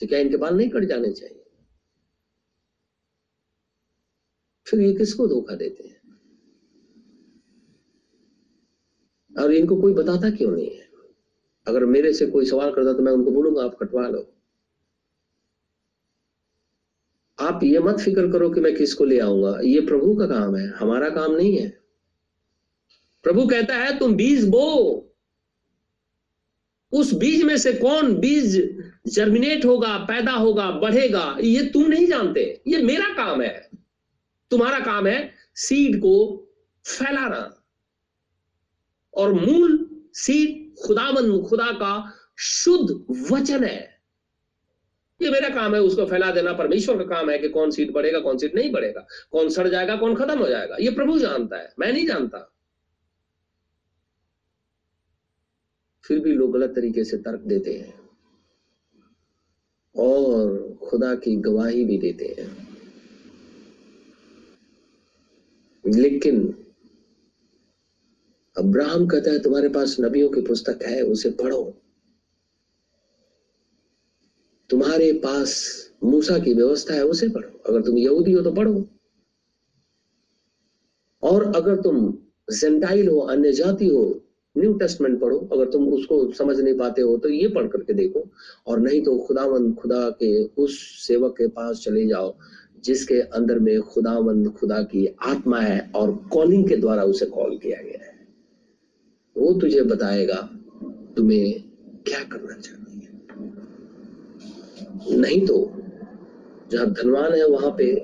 तो 0.00 0.06
क्या 0.06 0.18
इनके 0.18 0.36
बाल 0.36 0.56
नहीं 0.56 0.70
कट 0.70 0.84
जाने 0.84 1.12
चाहिए? 1.12 1.39
फिर 4.70 4.80
ये 4.80 4.92
किसको 4.92 5.26
धोखा 5.26 5.54
देते 5.54 5.88
हैं? 5.88 6.00
और 9.38 9.52
इनको 9.52 9.80
कोई 9.80 9.92
बताता 9.92 10.30
क्यों 10.30 10.50
नहीं 10.50 10.70
है? 10.70 10.88
अगर 11.66 11.84
मेरे 11.84 12.12
से 12.12 12.26
कोई 12.26 12.46
सवाल 12.46 12.70
करता 12.70 12.92
तो 12.92 13.02
मैं 13.02 13.12
उनको 13.12 13.30
बोलूँगा, 13.30 13.64
आप 13.64 13.76
कटवा 13.82 14.08
लो। 14.08 14.34
आप 17.40 17.60
ये 17.62 17.78
मत 17.78 18.00
फ़िक्र 18.00 18.32
करो 18.32 18.50
कि 18.50 18.60
मैं 18.60 18.74
किसको 18.74 19.04
ले 19.04 19.18
आऊँगा। 19.18 19.60
ये 19.64 19.80
प्रभु 19.80 20.16
का 20.16 20.26
काम 20.26 20.56
है, 20.56 20.68
हमारा 20.68 21.10
काम 21.10 21.32
नहीं 21.32 21.58
है। 21.58 21.80
प्रभु 23.22 23.46
कहता 23.46 23.74
है, 23.74 23.98
तुम 23.98 24.14
बीज 24.14 24.48
बो। 24.48 25.06
उस 26.92 27.14
बीज 27.14 27.42
में 27.42 27.56
से 27.56 27.72
कौन 27.72 28.14
बीज 28.14 28.78
जर्मिनेट 29.06 29.64
होगा, 29.64 29.98
पैदा 29.98 30.32
होगा, 30.32 30.70
बढ़ेगा, 30.70 31.38
ये 31.40 31.66
तुम 31.66 31.86
नहीं 31.86 32.06
जानते। 32.06 32.62
ये 32.66 32.82
मेरा 32.82 33.14
काम 33.14 33.42
है। 33.42 33.69
तुम्हारा 34.50 34.80
काम 34.80 35.06
है 35.06 35.34
सीड 35.54 35.98
को 35.98 36.46
फैलाना। 36.86 37.64
और 39.14 39.32
मूल 39.32 40.00
सीड 40.14 40.74
खुदावन, 40.86 41.42
खुदा 41.42 41.72
का 41.72 42.12
शुद्ध 42.38 43.16
वचन 43.32 43.64
है। 43.64 44.00
ये 45.22 45.30
मेरा 45.30 45.48
काम 45.48 45.74
है, 45.74 45.80
उसको 45.80 46.06
फैला 46.06 46.30
देना। 46.30 46.52
परमेश्वर 46.52 46.96
का 46.96 47.04
काम 47.04 47.30
है 47.30 47.38
कि 47.38 47.48
कौन 47.48 47.70
सीट 47.70 47.90
बढ़ेगा, 47.90 48.20
कौन 48.20 48.38
सीट 48.38 48.54
नहीं 48.54 48.72
बढ़ेगा। 48.72 49.06
कौन 49.32 49.48
सड़ 49.48 49.68
जाएगा, 49.68 49.96
कौन 49.96 50.14
खत्म 50.14 50.38
हो 50.38 50.48
जाएगा। 50.48 50.76
ये 50.80 50.90
प्रभु 50.90 51.18
जानता 51.18 51.56
है, 51.56 51.74
मैं 51.78 51.92
नहीं 51.92 52.06
जानता। 52.06 52.52
फिर 56.04 56.18
भी 56.18 56.32
लोग 56.32 56.52
गलत 56.52 56.70
तरीके 56.70 57.04
से 57.04 57.16
तर्क 57.16 57.40
देते 57.40 57.72
हैं 57.72 58.10
और 59.96 60.72
खुदा 60.90 61.14
की 61.14 61.36
गवाही 61.36 61.84
भी 61.84 61.98
देते 61.98 62.36
हैं। 62.38 62.69
लेकिन 65.94 66.64
अब्राहम 68.58 69.06
कहता 69.06 69.30
है, 69.30 69.38
तुम्हारे 69.38 69.68
पास 69.68 69.96
नबियों 70.00 70.28
की 70.28 70.40
पुस्तक 70.40 70.78
है, 70.82 71.02
उसे 71.02 71.30
पढ़ो। 71.30 71.74
तुम्हारे 74.70 75.12
पास 75.12 75.80
मूसा 76.04 76.38
की 76.38 76.54
व्यवस्था 76.54 76.94
है, 76.94 77.04
उसे 77.04 77.28
पढ़ो। 77.28 77.58
अगर 77.58 77.82
तुम 77.82 77.98
यहूदी 77.98 78.32
हो 78.32 78.42
तो 78.42 78.52
पढ़ो। 78.52 78.86
और 81.22 81.56
अगर 81.56 81.76
तुम 81.76 82.18
जेंटाइल 82.50 83.08
हो, 83.08 83.20
अन्य 83.20 83.52
जाति 83.52 83.86
हो, 83.86 84.20
न्यू 84.58 84.72
टेस्टमेंट 84.72 85.20
पढ़ो। 85.20 85.48
अगर 85.52 85.70
तुम 85.70 85.88
उसको 85.88 86.32
समझ 86.32 86.60
नहीं 86.60 86.78
पाते 86.78 87.02
हो 87.02 87.16
तो 87.16 87.28
ये 87.28 87.48
पढ़ 87.48 87.68
करके 87.68 87.92
देखो। 87.92 88.28
और 88.66 88.80
नहीं 88.80 89.04
तो 89.04 89.18
खुदावन 89.18 89.72
खुदा 89.72 90.10
के 90.10 90.44
उस 90.44 91.04
सेवक 91.06 91.32
के 91.38 91.46
पास 91.46 91.78
चले 91.78 92.06
जाओ। 92.06 92.36
जिसके 92.84 93.20
अंदर 93.20 93.58
में 93.58 93.80
खुदावंद 93.80 94.48
खुदा 94.48 94.82
की 94.82 95.06
आत्मा 95.22 95.60
है 95.60 95.90
और 95.94 96.14
कॉलिंग 96.32 96.68
के 96.68 96.76
द्वारा 96.76 97.02
उसे 97.02 97.26
कॉल 97.26 97.56
किया 97.58 97.82
गया 97.82 98.04
है। 98.04 98.18
वो 99.36 99.52
तुझे 99.60 99.82
बताएगा, 99.82 100.40
तुम्हें 101.16 101.62
क्या 102.06 102.22
करना 102.22 102.54
चाहिए? 102.54 102.76
नहीं 105.16 105.46
तो 105.46 105.72
जहाँ 106.70 106.86
धनवान 106.92 107.32
है 107.34 107.46
वहाँ 107.46 107.70
पे 107.70 107.94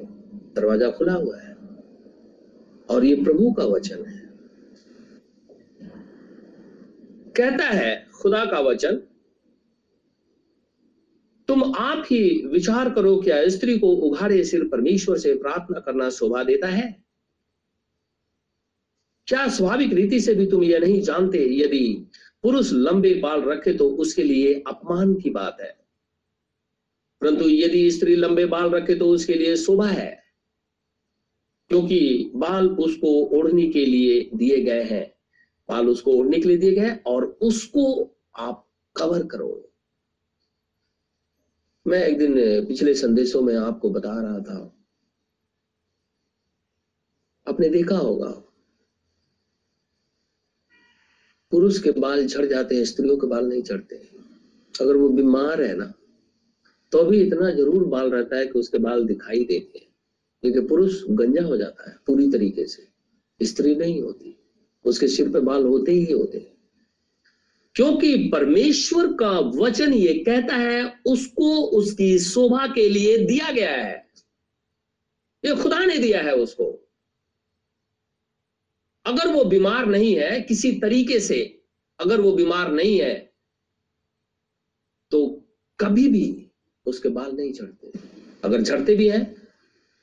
दरवाज़ा 0.57 0.91
खुला 0.91 1.12
हुआ 1.12 1.37
है 1.41 1.57
और 2.91 3.05
ये 3.05 3.14
प्रभु 3.24 3.53
का 3.53 3.64
वचन 3.64 4.05
है। 4.05 4.24
कहता 7.37 7.64
है, 7.64 8.07
खुदा 8.22 8.45
का 8.45 8.61
वचन 8.61 9.01
आप 11.77 12.05
ही 12.11 12.47
विचार 12.47 12.91
करो 12.91 13.16
क्या 13.16 13.49
स्त्री 13.49 13.79
को 13.79 13.89
उघारे 13.89 14.43
सिर 14.45 14.64
परमेश्वर 14.68 15.18
से 15.18 15.35
प्रार्थना 15.35 15.81
करना 15.81 16.09
शोभा 16.11 16.43
देता 16.45 16.68
है। 16.68 16.85
क्या 19.29 19.49
स्वाभाविक 19.49 19.93
रीति 19.93 20.20
से 20.20 20.35
भी 20.35 20.47
तुम 20.47 20.62
यह 20.64 20.79
नहीं 20.79 21.01
जानते, 21.01 21.39
यदि 21.55 22.11
पुरुष 22.45 22.72
लंबे 22.72 23.14
बाल 23.14 23.43
रखे 23.43 23.72
तो 23.72 23.89
उसके 23.91 24.22
लिए 24.22 24.55
अपमान 24.66 25.14
की 25.14 25.31
बात 25.31 25.57
है। 25.61 25.74
परंतु 27.22 27.49
यदि 27.49 27.91
स्त्री 27.91 28.16
लंबे 28.16 28.45
बाल 28.47 28.70
रखे 28.70 28.95
तो 28.95 29.09
उसके 29.09 29.35
लिए 29.35 29.57
शोभा 29.57 29.89
है, 29.89 30.22
क्योंकि 31.70 32.31
बाल 32.35 32.68
उसको 32.68 33.09
ओढ़ने 33.39 33.66
के 33.68 33.85
लिए 33.87 34.20
दिए 34.35 34.61
गए 34.64 34.83
हैं। 34.85 35.07
बाल 35.68 35.89
उसको 35.89 36.12
ओढ़ने 36.12 36.41
के 36.41 36.49
लिए 36.49 36.59
दिए 36.59 36.72
गए 36.72 36.97
और 37.07 37.24
उसको 37.43 37.85
आप 38.39 38.66
कवर 38.97 39.27
करो 39.27 39.66
मैं 41.87 42.03
एक 42.05 42.18
दिन 42.18 42.34
पिछले 42.66 42.95
संदेशों 42.95 43.41
में 43.43 43.55
आपको 43.57 43.91
बता 43.91 44.20
रहा 44.20 44.39
था। 44.41 44.57
आपने 47.47 47.68
देखा 47.68 47.97
होगा। 47.97 48.30
पुरुष 51.53 51.78
के 51.78 51.91
बाल 51.91 52.26
झड़ 52.26 52.45
जाते 52.47 52.76
हैं, 52.76 52.84
स्त्रियों 52.84 53.16
के 53.16 53.26
बाल 53.26 53.49
नहीं 53.49 53.62
झड़ते 53.62 53.97
अगर 54.74 54.97
वो 54.97 55.09
बीमार 55.09 55.62
है 55.62 55.76
ना 55.76 55.93
तो 56.93 57.05
भी 57.05 57.20
इतना 57.22 57.51
ज़रूर 57.51 57.84
बाल 57.84 58.11
रहता 58.11 58.37
है 58.37 58.47
कि 58.47 58.59
उसके 58.59 58.78
बाल 58.78 59.05
दिखाई 59.07 59.45
देते 59.45 59.78
हैं। 59.78 59.89
क्योंकि 60.43 60.61
पुरुष 60.61 61.03
गंजा 61.11 61.43
हो 61.43 61.57
जाता 61.57 61.91
है 61.91 61.97
पूरी 62.07 62.30
तरीके 62.30 62.66
से। 62.66 62.87
स्त्री 63.41 63.74
नहीं 63.74 64.03
होती। 64.03 64.37
उसके 64.84 65.09
सिर 65.09 65.32
पे 65.32 65.41
बाल 65.41 65.66
होते 65.66 65.93
ही 65.93 66.12
होते 66.12 66.39
हैं। 66.39 66.56
क्योंकि 67.77 68.16
परमेश्वर 68.33 69.07
का 69.12 69.31
वचन 69.57 69.93
ये 69.95 70.14
कहता 70.24 70.57
है, 70.57 71.03
उसको 71.07 71.57
उसकी 71.79 72.18
शोभा 72.18 72.66
के 72.66 72.89
लिए 72.89 73.16
दिया 73.27 73.51
गया 73.53 73.70
है। 73.72 73.95
ये 75.45 75.55
खुदा 75.55 75.85
ने 75.85 75.99
दिया 75.99 76.22
है 76.22 76.35
उसको। 76.35 76.70
अगर 79.07 79.29
वो 79.29 79.45
बीमार 79.45 79.87
नहीं 79.87 80.14
है 80.16 80.41
किसी 80.43 80.72
तरीके 80.81 81.20
से, 81.20 81.39
अगर 81.99 82.20
वो 82.20 82.33
बीमार 82.33 82.72
नहीं 82.72 82.99
है 83.01 83.14
तो 85.12 85.27
कभी 85.79 86.09
भी 86.09 86.27
उसके 86.87 87.09
बाल 87.09 87.31
नहीं 87.33 87.53
झड़ते। 87.53 87.93
अगर 88.45 88.61
झड़ते 88.61 88.97
भी 88.97 89.09
हैं 89.09 89.24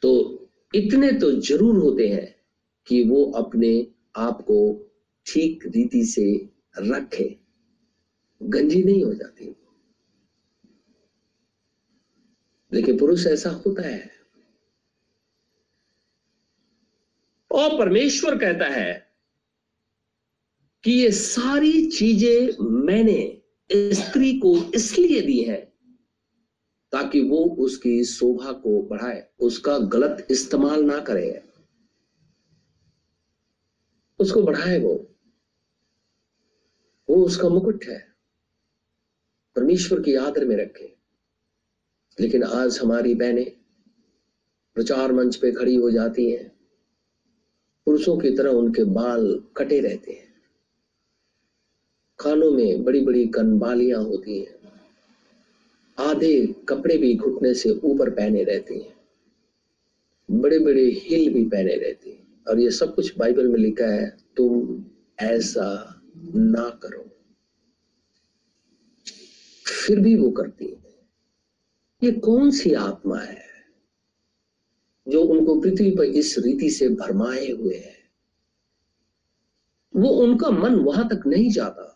तो 0.03 0.11
इतने 0.73 1.11
तो 1.11 1.31
ज़रूर 1.41 1.77
होते 1.77 2.07
हैं 2.07 2.25
कि 2.87 3.03
वो 3.03 3.23
अपने 3.35 3.75
आप 4.17 4.41
को 4.41 4.57
ठीक 5.27 5.65
रीति 5.67 6.03
से 6.05 6.25
रखे। 6.79 7.42
गंजी 8.43 8.83
नहीं 8.83 9.05
हो 9.05 9.13
जाती। 9.13 9.55
लेकिन 12.73 12.99
पुरुष 12.99 13.27
ऐसा 13.27 13.49
होता 13.49 13.87
है। 13.87 14.11
और 17.51 17.77
परमेश्वर 17.77 18.37
कहता 18.37 18.65
है 18.65 19.13
कि 20.83 20.91
ये 20.91 21.11
सारी 21.11 21.91
चीज़ें 21.91 22.63
मैंने 22.63 23.41
स्त्री 23.71 24.39
को 24.39 24.71
इसलिए 24.75 25.21
दी 25.21 25.43
है 25.43 25.73
ताकि 26.91 27.21
वो 27.21 27.37
उसकी 27.37 28.03
शोभा 28.03 28.51
को 28.51 28.81
बढ़ाए, 28.81 29.29
उसका 29.39 29.79
गलत 29.79 30.27
इस्तेमाल 30.31 30.83
ना 30.83 30.99
करे। 30.99 31.49
उसको 34.19 34.43
बढ़ाए 34.43 34.79
वो। 34.79 35.15
वो 37.09 37.25
उसका 37.25 37.49
मुकुट 37.49 37.85
है। 37.85 38.12
परमेश्वर 39.55 40.01
की 40.01 40.15
आदर 40.15 40.45
में 40.45 40.57
रखे। 40.57 40.95
लेकिन 42.19 42.43
आज 42.43 42.79
हमारी 42.79 43.15
बहनें 43.15 43.51
प्रचार 44.75 45.11
मंच 45.11 45.35
पे 45.35 45.51
खड़ी 45.51 45.75
हो 45.75 45.91
जाती 45.91 46.31
हैं। 46.31 46.51
पुरुषों 47.85 48.17
की 48.17 48.31
तरह 48.31 48.49
उनके 48.49 48.83
बाल 48.83 49.43
कटे 49.57 49.79
रहते 49.79 50.11
हैं। 50.11 50.33
कानों 52.19 52.51
में 52.51 52.83
बड़ी 52.83 53.01
बड़ी 53.01 53.27
कनबालियाँ 53.27 54.03
होती 54.03 54.39
हैं। 54.39 54.59
आधे 55.99 56.55
कपड़े 56.69 56.97
भी 56.97 57.15
घुटने 57.15 57.53
से 57.53 57.69
ऊपर 57.69 58.09
पहने 58.09 58.43
रहते 58.43 58.75
हैं। 58.75 58.93
बड़े 60.31 60.59
बड़े 60.59 60.89
हिल 60.89 61.33
भी 61.33 61.45
पहने 61.45 61.75
रहते 61.75 62.09
हैं। 62.09 62.43
और 62.47 62.59
ये 62.59 62.71
सब 62.71 62.95
कुछ 62.95 63.17
बाइबल 63.17 63.47
में 63.47 63.59
लिखा 63.59 63.85
है, 63.85 64.17
तुम 64.37 64.85
ऐसा 65.19 66.01
ना 66.35 66.79
करो। 66.83 67.12
फिर 69.67 69.99
भी 69.99 70.15
वो 70.15 70.31
करती 70.31 70.65
है। 70.65 70.83
ये 72.03 72.11
कौन 72.11 72.51
सी 72.51 72.73
आत्मा 72.73 73.19
है 73.19 73.43
जो 75.07 75.21
उनको 75.21 75.61
पृथ्वी 75.61 75.91
पर 75.91 76.03
इस 76.03 76.35
रीति 76.39 76.69
से 76.69 76.89
भरमाए 76.89 77.51
हुए 77.51 77.75
है? 77.75 77.97
वो 79.95 80.09
उनका 80.09 80.49
मन 80.49 80.75
वहाँ 80.75 81.07
तक 81.07 81.27
नहीं 81.27 81.49
जाता। 81.49 81.89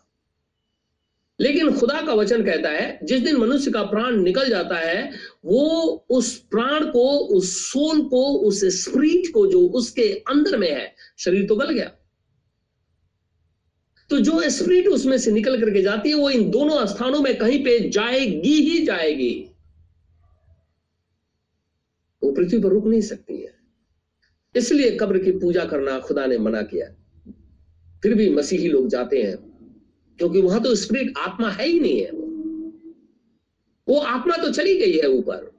लेकिन 1.40 1.76
खुदा 1.78 2.06
का 2.06 2.14
वचन 2.14 2.44
कहता 2.44 2.68
है, 2.68 3.00
जिस 3.04 3.20
दिन 3.20 3.36
मनुष्य 3.36 3.70
का 3.70 3.82
प्राण 3.82 4.16
निकल 4.16 4.48
जाता 4.48 4.76
है, 4.76 5.12
वो 5.44 5.66
उस 6.10 6.38
प्राण 6.38 6.90
को, 6.90 7.18
उस 7.18 7.72
सोल 7.72 8.08
को, 8.08 8.38
उस 8.38 8.64
स्प्रीट 8.64 9.34
को 9.34 9.46
जो 9.46 9.68
उसके 9.68 10.24
अंदर 10.28 10.58
में 10.58 10.70
है, 10.70 10.94
शरीर 11.18 11.46
तो 11.46 11.56
गल 11.56 11.70
गया। 11.70 11.97
तो 14.10 14.18
जो 14.18 14.50
स्प्रिट 14.50 14.86
उसमें 14.86 15.18
से 15.18 15.30
निकल 15.30 15.60
करके 15.60 15.82
जाती 15.82 16.08
है, 16.08 16.14
वो 16.14 16.30
इन 16.30 16.50
दोनों 16.50 16.86
स्थानों 16.86 17.20
में 17.20 17.38
कहीं 17.38 17.64
पे 17.64 17.88
जाएगी 17.88 18.60
ही 18.62 18.84
जाएगी। 18.86 19.50
वो 22.22 22.32
पृथ्वी 22.32 22.58
पर 22.58 22.68
रुक 22.68 22.86
नहीं 22.86 23.00
सकती 23.00 23.42
है। 23.42 23.54
इसलिए 24.56 24.90
कब्र 24.90 25.18
की 25.18 25.32
पूजा 25.32 25.64
करना 25.64 26.00
खुदा 26.00 26.26
ने 26.26 26.38
मना 26.38 26.62
किया। 26.62 26.86
फिर 28.02 28.14
भी 28.14 28.30
मसीही 28.30 28.68
लोग 28.68 28.88
जाते 28.88 29.22
हैं, 29.22 29.36
क्योंकि 30.18 30.40
वहाँ 30.40 30.62
तो 30.62 30.74
स्प्रिट 30.74 31.12
आत्मा 31.18 31.50
है 31.50 31.68
ही 31.68 31.80
नहीं 31.80 32.00
है। 32.00 32.10
वो 32.10 32.28
वो 33.88 33.98
आत्मा 33.98 34.36
तो 34.36 34.52
चली 34.52 34.74
गई 34.74 34.98
है 34.98 35.08
ऊपर। 35.08 35.58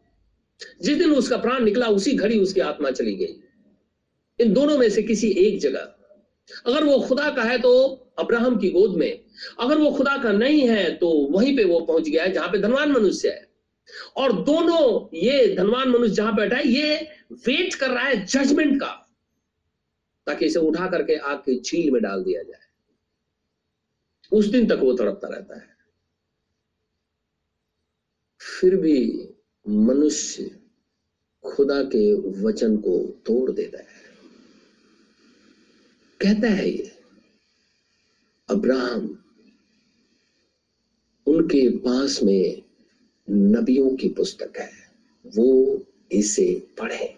जिस 0.81 0.97
दिन 0.97 1.11
उसका 1.11 1.37
प्राण 1.37 1.63
निकला, 1.63 1.87
उसी 1.87 2.13
घड़ी 2.13 2.39
उसकी 2.39 2.59
आत्मा 2.59 2.91
चली 2.91 3.15
गई। 3.15 3.39
इन 4.39 4.53
दोनों 4.53 4.77
में 4.77 4.89
से 4.89 5.03
किसी 5.03 5.29
एक 5.29 5.59
जगह 5.59 5.95
अगर 6.65 6.83
वो 6.83 6.99
खुदा 6.99 7.29
का 7.29 7.43
है 7.43 7.57
तो 7.59 7.71
अब्राहम 8.19 8.57
की 8.59 8.69
गोद 8.69 8.95
में। 8.97 9.19
अगर 9.59 9.77
वो 9.77 9.91
खुदा 9.91 10.17
का 10.23 10.31
नहीं 10.31 10.67
है 10.69 10.89
तो 10.97 11.09
वहीं 11.31 11.55
पे 11.57 11.63
वो 11.63 11.79
पहुँच 11.81 12.09
गया 12.09 12.23
है, 12.23 12.31
जहाँ 12.31 12.49
पे 12.49 12.57
धनवान 12.57 12.91
मनुष्य 12.91 13.29
है। 13.29 13.47
और 14.17 14.31
दोनों 14.43 15.17
ये 15.17 15.55
धनवान 15.55 15.89
मनुष्य 15.89 16.13
जहाँ 16.13 16.35
बैठा 16.35 16.55
है, 16.55 16.67
ये 16.67 16.95
वेट 17.47 17.73
कर 17.75 17.89
रहा 17.89 18.03
है 18.03 18.25
जजमेंट 18.25 18.79
का, 18.79 18.91
ताकि 20.27 20.45
इसे 20.45 20.59
उठा 20.59 20.87
करके 20.87 21.15
आग 21.15 21.37
की 21.37 21.59
झील 21.59 21.91
में 21.91 22.01
डाल 22.01 22.23
दिया 22.23 22.43
जाए। 22.43 22.67
उस 24.31 24.45
दिन 24.45 24.67
तक 24.67 24.79
वो 24.81 24.93
तड़पता 24.93 25.27
रहता 25.27 25.59
है। 25.59 25.67
फिर 28.41 28.75
भी 28.75 28.97
मनुष्य 29.65 30.49
खुदा 31.43 31.81
के 31.85 32.13
वचन 32.41 32.75
को 32.77 32.97
तोड़ 33.25 33.51
देता 33.51 33.77
है। 33.79 33.98
कहता 36.19 36.47
है 36.47 36.69
ये 36.69 36.91
अब्राहम, 38.49 39.17
उनके 41.27 41.69
पास 41.77 42.19
में 42.23 42.61
नबियों 43.27 43.95
की 43.95 44.09
पुस्तक 44.09 44.57
है, 44.57 44.71
वो 45.25 45.81
इसे 46.11 46.47
पढ़े। 46.79 47.13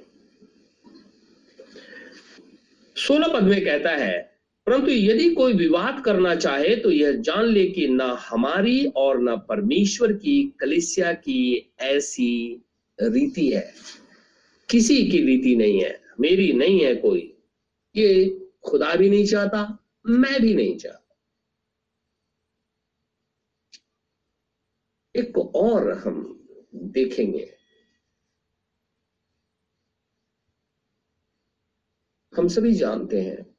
सोलह 2.96 3.28
पद 3.28 3.44
में 3.44 3.64
कहता 3.66 3.92
है, 3.92 4.20
परंतु 4.68 4.92
यदि 4.92 5.30
कोई 5.30 5.54
विवाद 5.54 6.04
करना 6.06 6.36
चाहे 6.36 6.76
तो 6.76 6.92
यह 6.92 7.12
जान 7.22 7.46
ले 7.46 7.66
कि 7.68 7.88
ना 7.88 8.06
हमारी 8.30 8.86
और 8.96 9.22
ना 9.22 9.36
परमेश्वर 9.36 10.14
की 10.14 10.54
कलिसिया 10.60 11.14
की 11.14 11.72
ऐसी 11.80 12.62
रीति 13.00 13.48
है। 13.50 13.74
किसी 14.70 15.04
की 15.12 15.22
रीति 15.26 15.56
नहीं 15.56 15.82
है, 15.82 16.00
मेरी 16.20 16.52
नहीं 16.54 16.80
है 16.80 16.96
कोई। 16.96 17.34
ये 17.96 18.41
खुदा 18.64 18.96
भी 18.96 19.10
नहीं 19.10 19.26
चाहता, 19.26 19.86
मैं 20.06 20.42
भी 20.42 20.54
नहीं 20.56 20.78
चाहता। 20.78 21.16
एक 25.16 25.38
और 25.38 25.92
हम 25.92 26.46
देखेंगे। 26.76 27.58
हम 32.38 32.48
सभी 32.48 32.74
जानते 32.74 33.22
हैं, 33.22 33.56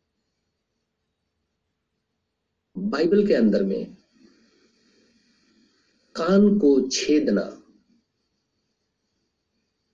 बाइबल 2.79 3.27
के 3.27 3.35
अंदर 3.35 3.63
में 3.63 3.95
कान 6.15 6.59
को 6.59 6.89
छेदना 6.89 7.63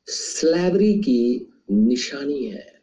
स्लैवरी 0.09 0.99
की 0.99 1.53
निशानी 1.71 2.45
है। 2.45 2.78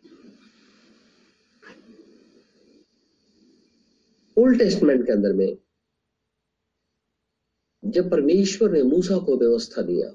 ओल्ड 4.38 4.60
टेस्टमेंट 4.60 5.06
के 5.06 5.12
अंदर 5.12 5.34
में 5.34 5.58
जब 7.84 8.10
परमेश्वर 8.12 8.72
ने 8.72 8.82
मूसा 8.84 9.18
को 9.18 9.38
व्यवस्था 9.38 9.82
दिया, 9.82 10.10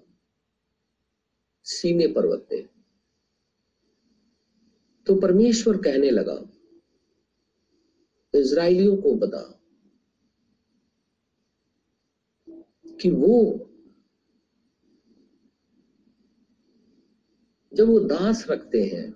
सीने 1.67 2.07
पर्वत 2.07 2.47
पे 2.51 2.61
तो 5.07 5.15
परमेश्वर 5.21 5.77
कहने 5.77 6.11
लगा, 6.11 6.39
इज़राइलियों 8.35 8.97
को 8.97 9.15
बता 9.15 9.43
कि 13.01 13.11
वो, 13.11 13.67
जब 17.73 17.89
वो 17.89 17.99
दास 18.01 18.47
रखते 18.51 18.83
हैं 18.85 19.11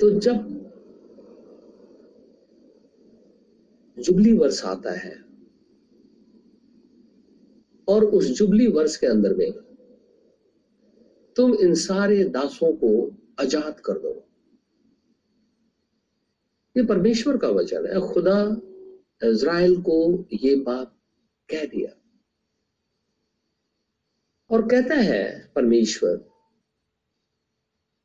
तो 0.00 0.10
जब 0.10 0.61
जुबली 4.02 4.32
वर्ष 4.32 4.64
आता 4.64 4.90
है। 4.90 5.22
और 7.88 8.04
उस 8.04 8.24
जुबली 8.24 8.66
वर्ष 8.66 8.96
के 8.96 9.06
अंदर 9.06 9.34
में 9.34 9.52
तुम 11.36 11.54
इन 11.54 11.74
सारे 11.74 12.24
दासों 12.24 12.72
को 12.72 13.16
आज़ाद 13.40 13.80
कर 13.80 13.92
दो। 13.92 14.28
ये 16.76 16.84
परमेश्वर 16.84 17.36
का 17.36 17.48
वचन 17.48 17.86
है। 17.86 18.00
खुदा 18.12 18.60
इज़राइल 19.24 19.80
को 19.80 20.26
ये 20.32 20.56
बात 20.56 20.94
कह 21.48 21.64
दिया। 21.64 21.90
और 24.50 24.68
कहता 24.68 24.94
है 24.94 25.52
परमेश्वर 25.54 26.16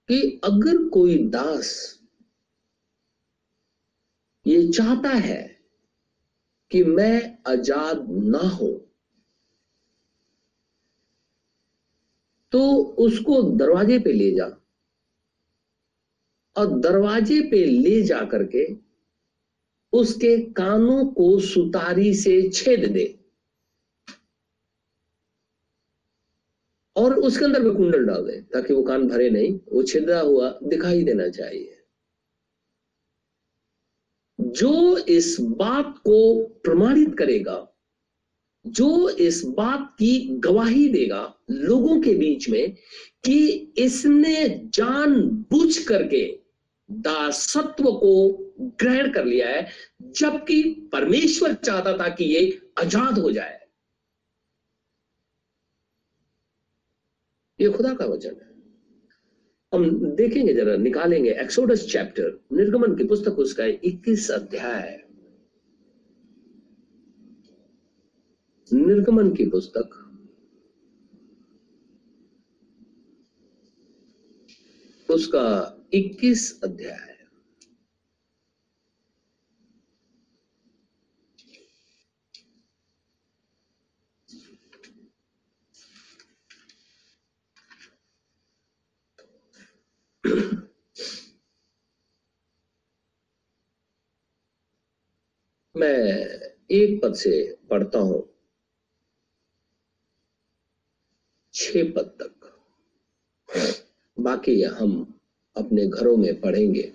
कि 0.10 0.42
अगर 0.44 0.90
कोई 0.90 1.18
दास 1.28 2.00
ये 4.48 4.68
चाहता 4.68 5.10
है 5.10 5.57
कि 6.72 6.84
मैं 6.84 7.38
आज़ाद 7.48 8.08
ना 8.10 8.40
हो। 8.40 8.68
तो 12.52 12.76
उसको 13.00 13.42
दरवाजे 13.42 14.00
पे 14.00 14.12
ले 14.12 14.32
जा। 14.32 14.46
और 16.56 16.80
दरवाजे 16.80 17.42
पे 17.42 17.66
ले 17.66 18.02
जा 18.02 18.20
करके 18.26 18.66
उसके 19.94 20.38
कानों 20.38 21.06
को 21.06 21.40
सुतारी 21.40 22.14
से 22.14 22.50
छेद 22.50 22.92
दे। 22.92 23.20
और 26.96 27.14
उसके 27.14 27.46
अंदर 27.46 27.62
में 27.62 27.76
कुंडल 27.76 28.06
डाल 28.06 28.24
दे, 28.26 28.42
ताकि 28.42 28.74
वो 28.74 28.84
कान 28.84 29.08
भरे 29.08 29.30
नहीं, 29.30 29.60
वो 29.72 29.84
छिदा 29.84 30.20
हुआ 30.20 30.60
दिखाई 30.64 31.04
देना 31.04 31.28
चाहिए। 31.30 31.77
जो 34.48 34.98
इस 34.98 35.38
बात 35.40 35.98
को 35.98 36.46
प्रमाणित 36.64 37.18
करेगा, 37.18 37.74
जो 38.66 39.10
इस 39.10 39.44
बात 39.46 39.96
की 40.00 40.28
गवाही 40.40 40.88
देगा 40.90 41.40
लोगों 41.52 42.02
के 42.02 42.14
बीच 42.16 42.50
में 42.50 42.76
कि 43.26 43.48
इसने 43.78 44.48
जान 44.74 45.22
बुझ 45.52 45.78
करके 45.78 46.40
दासत्व 46.92 47.84
को 47.84 48.30
ग्रहण 48.60 49.12
कर 49.12 49.26
लिया 49.26 49.50
है, 49.50 49.68
जबकि 50.02 50.90
परमेश्वर 50.94 51.54
चाहता 51.54 51.98
था 51.98 52.08
कि 52.10 52.26
ये 52.26 52.62
आज़ाद 52.80 53.20
हो 53.20 53.32
जाए। 53.32 53.60
ये 57.62 57.70
खुदा 57.70 57.94
का 57.94 58.06
वचन 58.06 58.30
है। 58.30 58.57
हम 59.74 60.16
देखेंगे 60.16 60.54
जरा, 60.54 60.76
निकालेंगे 60.76 61.32
एक्सोडस 61.32 61.88
चैप्टर 61.92 62.40
निर्गमन 62.54 62.96
की 62.96 63.04
पुस्तक 63.04 63.32
उसका 63.32 63.66
इक्कीस 63.66 64.32
अध्याय। 64.32 65.04
निर्गमन 68.74 69.34
की 69.34 69.50
पुस्तक। 69.50 70.04
उसका 75.10 75.78
21 75.94 76.62
अध्याय। 76.64 77.17
मैं 95.76 95.98
एक 96.72 97.02
पद 97.04 97.14
से 97.14 97.58
पढ़ता 97.70 98.00
हूँ। 98.00 98.34
छ 101.54 101.72
पद 101.76 102.18
तक। 102.22 102.34
बाकी 104.20 104.64
हम 104.64 105.20
अपने 105.58 105.86
घरों 105.88 106.18
में 106.18 106.40
पढ़ेंगे। 106.42 106.94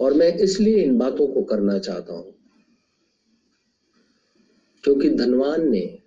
और 0.00 0.12
मैं 0.12 0.32
इसलिए 0.34 0.82
इन 0.82 0.98
बातों 0.98 1.26
को 1.28 1.42
करना 1.42 1.78
चाहता 1.78 2.12
हूँ, 2.12 2.34
क्योंकि 4.84 5.08
धनवान 5.08 5.70
ने 5.70 6.00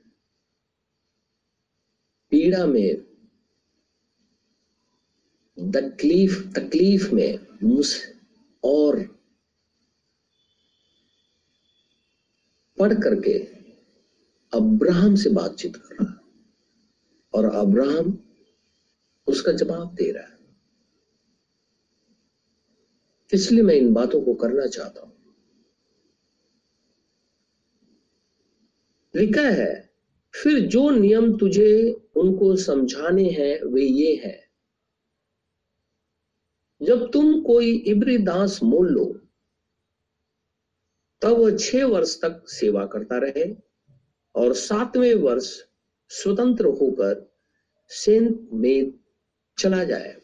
पीड़ा 2.31 2.65
में 2.65 3.06
तकलीफ़ 5.71 6.47
तकलीफ़ 6.47 7.15
में 7.15 7.39
मुझ 7.63 7.95
और 8.63 8.99
पढ़ 12.79 12.93
करके 12.93 13.39
अब्राहम 14.53 15.15
से 15.15 15.29
बातचीत 15.29 15.75
कर 15.75 15.95
रहा 15.95 16.11
है। 16.11 16.17
और 17.33 17.45
अब्राहम 17.45 18.19
उसका 19.27 19.51
जवाब 19.51 19.93
दे 19.93 20.11
रहा 20.11 20.23
है। 20.23 20.37
इसलिए 23.33 23.63
मैं 23.63 23.75
इन 23.75 23.93
बातों 23.93 24.21
को 24.21 24.33
करना 24.33 24.67
चाहता 24.67 25.01
हूँ। 25.01 25.13
लिखा 29.15 29.41
है, 29.41 29.89
फिर 30.33 30.59
जो 30.59 30.89
नियम 30.89 31.37
तुझे 31.37 31.91
उनको 32.15 32.55
समझाने 32.55 33.29
हैं, 33.29 33.63
वे 33.63 33.83
ये 33.83 34.15
हैं। 34.15 34.46
जब 36.81 37.11
तुम 37.11 37.41
कोई 37.41 37.83
इब्री 37.87 38.17
दास 38.17 38.59
मोल 38.63 38.87
लो, 38.87 39.19
तब 41.21 41.29
वह 41.29 41.57
छह 41.57 41.85
वर्ष 41.85 42.21
तक 42.21 42.43
सेवा 42.47 42.85
करता 42.85 43.17
रहे 43.17 43.55
और 44.35 44.53
सातवें 44.53 45.15
वर्ष 45.15 45.63
स्वतंत्र 46.11 46.65
होकर 46.65 47.33
सेन 47.91 48.47
में 48.53 48.93
चला 49.57 49.83
जाए। 49.83 50.17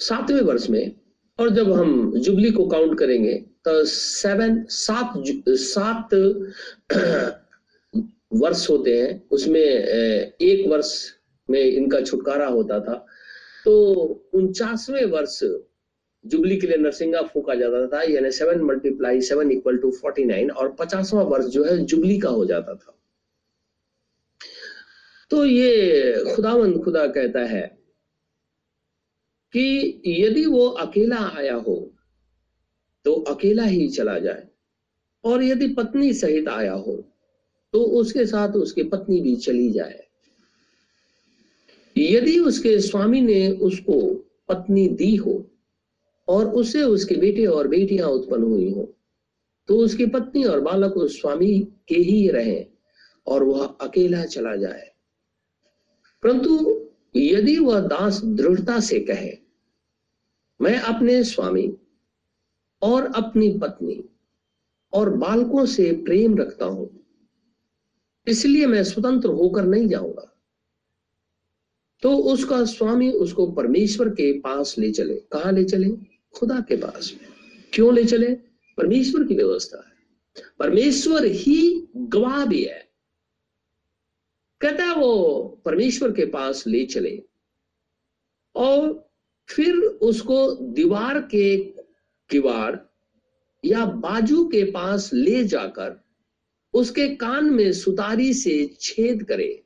सातवें 0.00 0.40
वर्ष 0.40 0.70
में, 0.70 0.92
और 1.38 1.50
जब 1.50 1.72
हम 1.72 2.18
जुबली 2.18 2.50
को 2.50 2.66
काउंट 2.66 2.98
करेंगे 2.98 3.44
तो 3.64 3.84
सेवन, 3.84 4.64
सात 4.68 5.12
सात 5.48 6.14
वर्ष 8.32 8.70
होते 8.70 9.00
हैं। 9.00 9.28
उसमें 9.30 9.60
एक 9.60 10.68
वर्ष 10.68 11.12
में 11.50 11.60
इनका 11.60 12.00
छुटकारा 12.00 12.46
होता 12.46 12.80
था। 12.80 13.06
तो 13.64 13.72
उनचासवें 14.34 15.04
वर्ष 15.06 15.38
जुबली 16.24 16.56
के 16.56 16.66
लिए 16.66 16.76
नरसिंगा 16.76 17.22
फूका 17.24 17.54
जाता 17.54 17.86
था, 17.88 18.02
यानी 18.04 18.30
seven 18.32 18.60
multiply 18.62 19.20
seven 19.22 19.50
equal 19.52 19.76
to 19.78 19.90
forty 19.92 20.24
nine 20.24 20.50
और 20.50 20.72
पचासवा 20.78 21.22
वर्ष 21.24 21.44
जो 21.46 21.64
है 21.64 21.76
जुबली 21.84 22.18
का 22.20 22.28
हो 22.30 22.44
जाता 22.46 22.74
था। 22.74 22.96
तो 25.30 25.44
ये 25.44 26.24
खुदावंद 26.26 26.82
खुदा 26.84 27.06
कहता 27.08 27.40
है 27.46 27.62
कि 29.54 30.02
यदि 30.06 30.44
वो 30.46 30.66
अकेला 30.80 31.18
आया 31.30 31.54
हो 31.56 31.76
तो 33.06 33.12
अकेला 33.28 33.64
ही 33.64 33.88
चला 33.88 34.18
जाए, 34.18 34.46
और 35.24 35.42
यदि 35.42 35.68
पत्नी 35.74 36.12
सहित 36.14 36.48
आया 36.48 36.72
हो 36.74 36.96
तो 37.74 37.82
उसके 38.00 38.24
साथ 38.26 38.56
उसकी 38.56 38.82
पत्नी 38.84 39.20
भी 39.20 39.34
चली 39.38 39.70
जाए। 39.72 40.06
यदि 42.00 42.38
उसके 42.38 42.78
स्वामी 42.80 43.20
ने 43.20 43.48
उसको 43.62 44.00
पत्नी 44.48 44.88
दी 44.90 45.14
हो 45.16 45.34
और 46.28 46.46
उसे 46.54 46.82
उसके 46.82 47.14
बेटे 47.16 47.46
और 47.46 47.68
बेटियाँ 47.68 48.08
उत्पन्न 48.08 48.42
हुई 48.42 48.70
हो 48.72 48.84
तो 49.68 49.76
उसकी 49.76 50.06
पत्नी 50.06 50.44
और 50.44 50.60
बालक 50.60 50.96
उस 50.96 51.20
स्वामी 51.20 51.58
के 51.88 51.94
ही 51.94 52.28
रहे 52.28 52.64
और 53.26 53.44
वह 53.44 53.64
अकेला 53.80 54.24
चला 54.24 54.54
जाए। 54.56 54.90
परंतु 56.22 56.56
यदि 57.16 57.58
वह 57.58 57.80
दास 57.80 58.20
दृढ़ता 58.24 58.78
से 58.80 58.98
कहे, 59.00 59.30
मैं 60.60 60.78
अपने 60.78 61.22
स्वामी 61.24 61.72
और 62.82 63.12
अपनी 63.16 63.48
पत्नी 63.58 64.02
और 64.92 65.10
बालकों 65.16 65.64
से 65.66 65.90
प्रेम 66.04 66.36
रखता 66.38 66.66
हूँ, 66.66 66.88
इसलिए 68.26 68.66
मैं 68.66 68.82
स्वतंत्र 68.84 69.28
होकर 69.30 69.64
नहीं 69.64 69.88
जाऊँगा। 69.88 70.26
तो 72.02 72.16
उसका 72.16 72.64
स्वामी 72.64 73.12
उसको 73.12 73.52
परमेश्वर 73.52 74.08
के 74.08 74.40
पास 74.40 74.78
ले 74.78 74.90
चले। 74.90 75.14
कहा 75.14 75.50
ले 75.50 75.64
चले? 75.64 75.88
खुदा 76.34 76.60
के 76.60 76.76
पास। 76.76 77.14
क्यों 77.74 77.94
ले 77.94 78.04
चले? 78.04 78.34
परमेश्वर 78.76 79.24
की 79.24 79.34
व्यवस्था 79.34 79.84
है। 79.86 79.92
परमेश्वर 80.58 81.24
ही 81.24 81.88
गवाह 81.96 82.46
भी 82.46 82.64
है। 82.64 82.90
कहता 84.60 84.84
है 84.84 84.96
वो 84.96 85.42
परमेश्वर 85.64 86.12
के 86.12 86.26
पास 86.26 86.66
ले 86.66 86.84
चले। 86.84 87.22
और 88.54 89.10
फिर 89.48 89.76
उसको 89.78 90.52
दीवार 90.52 91.20
के 91.20 91.56
किवाड़ 92.30 92.76
या 93.64 93.84
बाजू 93.84 94.44
के 94.44 94.64
पास 94.64 95.10
ले 95.14 95.44
जाकर 95.44 96.04
उसके 96.74 97.08
कान 97.08 97.44
में 97.44 97.72
सुतारी 97.72 98.34
से 98.34 98.76
छेद 98.80 99.22
करे, 99.22 99.62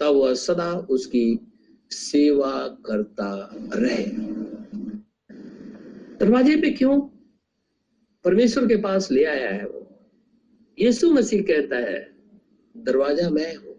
तब 0.00 0.06
वह 0.06 0.34
सदा 0.34 0.72
उसकी 0.72 1.51
सेवा 1.92 2.68
करता 2.86 3.50
रहे। 3.74 4.04
दरवाजे 6.18 6.56
पे 6.56 6.70
क्यों? 6.70 7.00
परमेश्वर 8.24 8.66
के 8.66 8.76
पास 8.76 9.10
ले 9.10 9.24
आया 9.24 9.50
है 9.50 9.66
वो। 9.66 9.88
यीशु 10.78 11.12
मसीह 11.12 11.42
कहता 11.42 11.76
है, 11.76 12.14
दरवाज़ा 12.76 13.30
मैं 13.30 13.56
हूँ। 13.56 13.74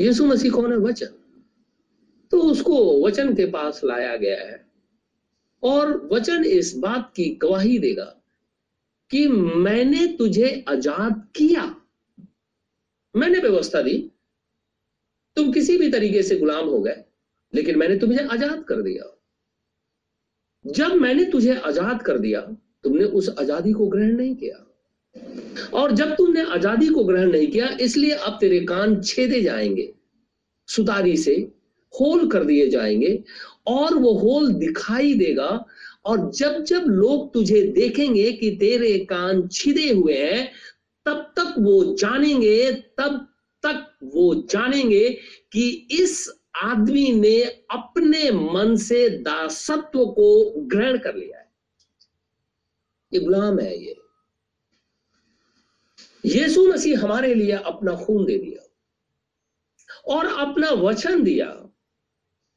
यीशु 0.00 0.26
मसीह 0.26 0.52
कौन 0.52 0.72
है? 0.72 0.78
वचन। 0.78 1.06
तो 2.30 2.40
उसको 2.40 3.06
वचन 3.06 3.34
के 3.34 3.46
पास 3.46 3.80
लाया 3.84 4.16
गया 4.16 4.44
है। 4.44 4.66
और 5.62 6.08
वचन 6.12 6.44
इस 6.44 6.76
बात 6.76 7.12
की 7.16 7.24
गवाही 7.24 7.78
देगा 7.78 8.14
कि 9.10 9.28
मैंने 9.28 10.06
तुझे 10.06 10.64
आज़ाद 10.68 11.28
किया। 11.36 11.76
मैंने 13.16 13.38
व्यवस्था 13.38 13.82
दी। 13.82 14.12
तुम 15.36 15.52
किसी 15.52 15.78
भी 15.78 15.90
तरीके 15.90 16.22
से 16.22 16.36
गुलाम 16.36 16.68
हो 16.68 16.80
गए। 16.80 17.04
लेकिन 17.54 17.78
मैंने 17.78 17.96
तुम्हें 17.96 18.24
आज़ाद 18.24 18.64
कर 18.64 18.82
दिया। 18.82 19.14
जब 20.64 20.92
मैंने 20.92 21.24
तुझे 21.24 21.54
आज़ाद 21.56 22.02
कर 22.02 22.18
दिया, 22.18 22.40
तुमने 22.84 23.04
उस 23.04 23.28
आज़ादी 23.38 23.72
को 23.72 23.86
ग्रहण 23.86 24.16
नहीं 24.16 24.34
किया। 24.34 24.64
और 25.72 25.92
जब 25.92 26.14
तुमने 26.14 26.42
आज़ादी 26.42 26.88
को 26.88 27.04
ग्रहण 27.04 27.30
नहीं 27.30 27.46
किया, 27.46 27.68
इसलिए 27.80 28.10
अब 28.10 28.38
तेरे 28.40 28.60
कान 28.60 29.00
छेदे 29.00 29.40
जाएँगे, 29.40 29.92
सुतारी 30.68 31.16
से 31.16 31.34
होल 32.00 32.28
कर 32.28 32.44
दिए 32.44 32.68
जाएँगे, 32.68 33.22
और 33.66 33.94
वो 33.94 34.12
होल 34.14 34.52
दिखाई 34.52 35.14
देगा। 35.14 35.64
और 36.04 36.30
जब 36.30 36.62
जब 36.64 36.84
लोग 36.88 37.32
तुझे 37.34 37.62
देखेंगे 37.62 38.30
कि 38.32 38.50
तेरे 38.50 38.98
कान 38.98 39.46
छिदे 39.48 39.90
हुए 39.90 40.14
हैं, 40.14 40.50
तब 41.06 41.32
तक 41.38 41.54
वो 41.58 41.94
जानेंगे, 41.94 42.72
तब 42.72 43.26
तक 43.62 43.86
वो 44.04 44.34
जानेंगे 44.50 45.08
कि 45.52 45.68
इस 45.92 46.37
आदमी 46.62 47.12
ने 47.12 47.42
अपने 47.70 48.30
मन 48.30 48.76
से 48.76 49.08
दासत्व 49.08 50.04
को 50.06 50.50
ग्रहण 50.66 50.98
कर 50.98 51.14
लिया 51.14 51.38
है। 51.38 51.46
ये 53.12 53.20
गुलाम 53.20 53.58
है 53.58 53.76
ये। 53.78 53.96
यीशु 56.24 56.66
मसीह 56.66 57.00
हमारे 57.00 57.34
लिए 57.34 57.52
अपना 57.52 57.94
खून 57.94 58.24
दे 58.24 58.38
दिया 58.38 58.64
और 60.14 60.26
अपना 60.26 60.70
वचन 60.70 61.22
दिया। 61.22 61.46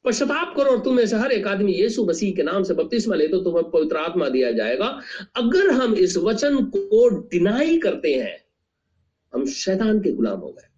पश्चाताप 0.04 0.54
करो 0.56 0.70
और 0.70 0.80
तुम्हें 0.80 1.06
से 1.06 1.16
हर 1.16 1.32
एक 1.32 1.46
आदमी 1.46 1.72
यीशु 1.72 2.04
मसीह 2.04 2.34
के 2.36 2.42
नाम 2.42 2.62
से 2.62 2.74
बपतिस्मा 2.74 3.14
ले 3.14 3.28
तो 3.28 3.40
तुम्हें 3.40 3.70
पवित्र 3.70 3.96
आत्मा 3.96 4.28
दिया 4.28 4.50
जाएगा। 4.52 4.86
अगर 5.36 5.70
हम 5.70 5.94
इस 5.94 6.16
वचन 6.16 6.64
को 6.64 7.08
डिनाई 7.08 7.78
करते 7.78 8.14
हैं, 8.14 8.44
हम 9.32 9.46
शैतान 9.46 10.00
के 10.00 10.12
गुलाम 10.12 10.40
हो 10.40 10.52
गए। 10.52 10.71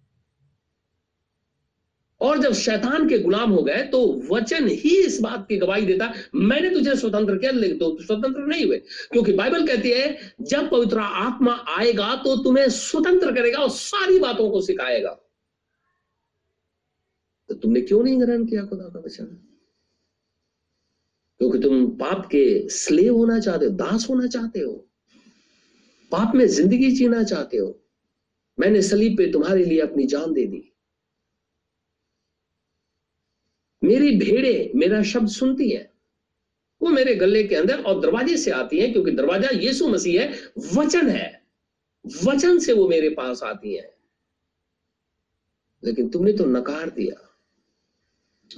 और 2.21 2.37
जब 2.37 2.53
शैतान 2.53 3.07
के 3.09 3.17
गुलाम 3.19 3.51
हो 3.51 3.61
गए 3.63 3.81
तो 3.83 3.99
वचन 4.31 4.67
ही 4.67 4.95
इस 4.97 5.19
बात 5.21 5.45
की 5.49 5.57
गवाही 5.57 5.85
देता, 5.85 6.13
मैंने 6.35 6.69
तुझे 6.69 6.95
स्वतंत्र 6.95 7.37
किया, 7.37 7.51
लेकिन 7.51 7.77
तो 7.77 7.97
स्वतंत्र 8.01 8.41
नहीं 8.41 8.65
हुए। 8.65 8.77
क्योंकि 9.11 9.33
बाइबल 9.33 9.67
कहती 9.67 9.89
है, 9.89 10.17
जब 10.41 10.69
पवित्र 10.69 10.99
आत्मा 10.99 11.65
आएगा 11.67 12.15
तो 12.15 12.35
तुम्हें 12.43 12.69
स्वतंत्र 12.69 13.31
करेगा 13.31 13.59
और 13.59 13.69
सारी 13.69 14.19
बातों 14.19 14.49
को 14.49 14.61
सिखाएगा। 14.61 15.19
तो 17.49 17.55
तुमने 17.55 17.81
क्यों 17.81 18.03
नहीं 18.03 18.21
ग्रहण 18.21 18.45
किया 18.45 18.63
खुदा 18.65 18.83
का 18.83 18.99
वचन? 18.99 19.25
क्योंकि 21.39 21.59
तुम 21.59 21.85
पाप 21.87 22.25
के 22.25 22.69
स्लेव 22.69 23.15
होना 23.15 23.39
चाहते 23.39 23.65
हो, 23.65 23.71
दास 23.71 24.07
होना 24.09 24.27
चाहते 24.27 24.59
हो। 24.59 24.73
पाप 26.11 26.35
में 26.35 26.47
ज़िंदगी 26.47 26.91
जीना 26.91 27.23
चाहते 27.23 27.57
हो। 27.57 27.81
मैंने 28.59 28.81
सलीब 28.81 29.17
पे 29.17 29.31
तुम्हारे 29.31 29.65
लिए 29.65 29.79
अपनी 29.79 30.05
जान 30.07 30.33
दे 30.33 30.45
दी। 30.45 30.74
मेरी 33.85 34.11
भेड़े 34.17 34.71
मेरा 34.75 35.01
शब्द 35.03 35.27
सुनती 35.27 35.69
है। 35.69 35.91
वो 36.81 36.89
मेरे 36.89 37.15
गले 37.15 37.43
के 37.43 37.55
अंदर 37.55 37.81
और 37.81 37.99
दरवाजे 38.01 38.37
से 38.37 38.51
आती 38.51 38.79
है, 38.79 38.91
क्योंकि 38.91 39.11
दरवाज़ा 39.11 39.49
यीशु 39.49 39.87
मसीह 39.87 40.21
है, 40.21 40.33
वचन 40.75 41.09
है। 41.09 41.43
वचन 42.05 42.59
से 42.59 42.73
वो 42.73 42.87
मेरे 42.87 43.09
पास 43.09 43.43
आती 43.43 43.75
है। 43.75 43.93
लेकिन 45.83 46.09
तुमने 46.09 46.33
तो 46.33 46.45
नकार 46.45 46.89
दिया। 46.89 47.21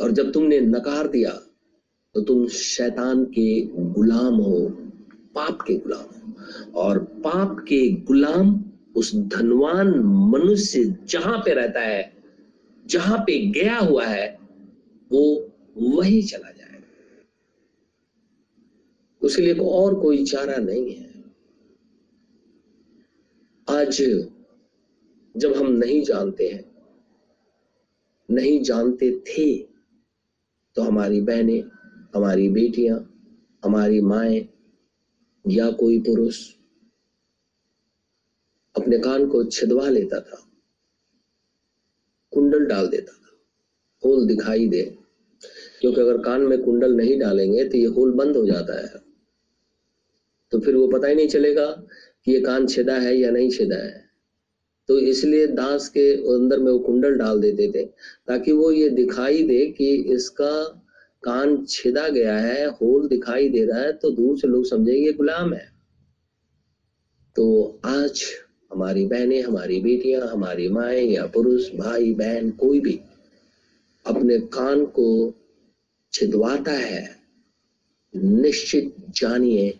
और 0.01 0.11
जब 0.11 0.31
तुमने 0.31 0.59
नकार 0.59 1.07
दिया 1.07 1.31
तो 2.15 2.21
तुम 2.21 2.47
शैतान 2.47 3.23
के 3.25 3.61
गुलाम 3.65 4.35
हो, 4.35 4.69
पाप 5.35 5.61
के 5.61 5.73
गुलाम 5.73 6.01
हो। 6.01 6.71
और 6.75 6.99
पाप 6.99 7.65
के 7.69 7.89
गुलाम 7.91 8.63
उस 8.95 9.15
धनवान 9.15 9.87
मनुष्य 10.31 10.97
जहाँ 11.03 11.37
पे 11.39 11.53
रहता 11.53 11.81
है, 11.81 12.13
जहाँ 12.85 13.17
पे 13.17 13.45
गया 13.51 13.77
हुआ 13.77 14.05
है 14.05 14.36
वो 15.11 15.23
वही 15.77 16.21
चला 16.21 16.51
जाएगा। 16.51 16.85
उसके 19.21 19.41
लिए 19.41 19.53
और 19.53 19.99
कोई 20.01 20.23
चारा 20.25 20.57
नहीं 20.57 20.93
है। 20.95 21.05
आज 23.67 24.01
जब 25.35 25.53
हम 25.55 25.71
नहीं 25.73 26.01
जानते 26.03 26.47
हैं, 26.47 26.63
नहीं 28.29 28.61
जानते 28.63 29.11
थे 29.19 29.47
तो 30.75 30.81
हमारी 30.81 31.21
बहनें, 31.21 31.61
हमारी 32.15 32.49
बेटियाँ, 32.49 32.99
हमारी 33.63 34.01
माए 34.01 34.37
या 35.45 35.69
कोई 35.71 35.99
पुरुष 35.99 36.39
अपने 38.75 38.97
कान 38.97 39.27
को 39.27 39.43
छिदवा 39.43 39.87
लेता 39.89 40.19
था, 40.19 40.37
कुंडल 42.33 42.65
डाल 42.65 42.87
देता 42.87 43.13
था। 43.13 43.26
होल 44.03 44.25
दिखाई 44.27 44.67
दे, 44.67 44.81
क्योंकि 45.81 46.01
अगर 46.01 46.17
कान 46.17 46.41
में 46.41 46.61
कुंडल 46.61 46.95
नहीं 46.95 47.19
डालेंगे 47.19 47.63
तो 47.63 47.77
ये 47.77 47.85
होल 47.87 48.11
बंद 48.13 48.37
हो 48.37 48.45
जाता 48.45 48.79
है। 48.79 49.05
तो 50.51 50.59
फिर 50.59 50.75
वो 50.75 50.87
पता 50.87 51.07
ही 51.07 51.15
नहीं 51.15 51.27
चलेगा 51.27 51.65
कि 52.25 52.31
ये 52.31 52.39
कान 52.41 52.67
छेदा 52.67 52.97
है 52.97 53.17
या 53.17 53.31
नहीं 53.31 53.49
छेदा 53.49 53.75
है। 53.75 54.05
तो 54.89 54.97
इसलिए 54.99 55.47
दास 55.47 55.87
के 55.89 56.11
अंदर 56.33 56.59
में 56.59 56.71
वो 56.71 56.79
कुंडल 56.79 57.17
डाल 57.17 57.39
देते 57.39 57.71
थे, 57.71 57.83
ताकि 58.27 58.51
वो 58.51 58.71
ये 58.71 58.89
दिखाई 58.89 59.43
दे 59.43 59.65
कि 59.67 59.93
इसका 60.13 60.51
कान 61.23 61.65
छिदा 61.65 62.07
गया 62.09 62.37
है, 62.37 62.67
होल 62.67 63.07
दिखाई 63.07 63.49
दे 63.49 63.63
रहा 63.65 63.79
है 63.79 63.91
तो 63.93 64.11
दूर 64.11 64.37
से 64.37 64.47
लोग 64.47 64.65
समझेंगे 64.65 65.11
गुलाम 65.13 65.53
है। 65.53 65.65
तो 67.35 67.79
आज 67.85 68.21
हमारी 68.71 69.05
बहनें, 69.05 69.41
हमारी 69.41 69.79
बेटियाँ, 69.81 70.27
हमारी 70.27 70.67
माए 70.69 71.01
या 71.01 71.25
पुरुष, 71.25 71.69
भाई, 71.75 72.13
बहन, 72.13 72.49
कोई 72.51 72.79
भी 72.79 72.99
अपने 74.07 74.39
कान 74.39 74.85
को 74.85 75.35
छिदवाता 76.13 76.71
है। 76.71 77.19
निश्चित 78.15 78.95
जानिए, 79.09 79.79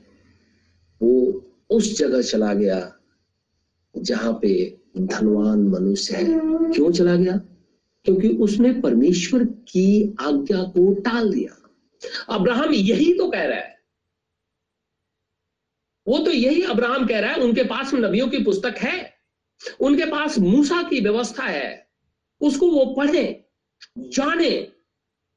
वो 1.02 1.44
उस 1.70 1.98
जगह 1.98 2.22
चला 2.22 2.54
गया 2.54 2.94
जहाँ 3.98 4.40
पे 4.42 4.78
धनवान 4.98 5.68
मनुष्य 5.68 6.16
है। 6.16 6.26
क्यों 6.74 6.92
चला 6.92 7.16
गया? 7.16 7.38
क्योंकि 8.06 8.30
उसने 8.30 8.74
परमेश्वर 8.74 9.44
की 9.44 10.16
आज्ञा 10.20 10.64
को 10.64 10.94
टाल 10.94 11.34
दिया। 11.34 11.70
अब्राहम 12.30 12.74
यही 12.74 13.14
तो 13.14 13.30
कह 13.30 13.44
रहा 13.44 13.58
है। 13.58 13.78
वो 16.08 16.18
तो 16.18 16.32
यही 16.32 16.62
अब्राहम 16.62 17.08
कह 17.08 17.20
रहा 17.20 17.32
है, 17.32 17.42
उनके 17.42 17.64
पास 17.64 17.94
नबियों 17.94 18.28
की 18.28 18.38
पुस्तक 18.38 18.76
है, 18.78 19.14
उनके 19.80 20.06
पास 20.06 20.40
मूसा 20.40 20.84
की 20.84 21.02
व्यवस्था 21.02 21.44
है, 21.44 21.88
उसको 22.42 22.72
वो 22.72 22.94
पढ़े। 22.94 23.47
जाने 23.98 24.52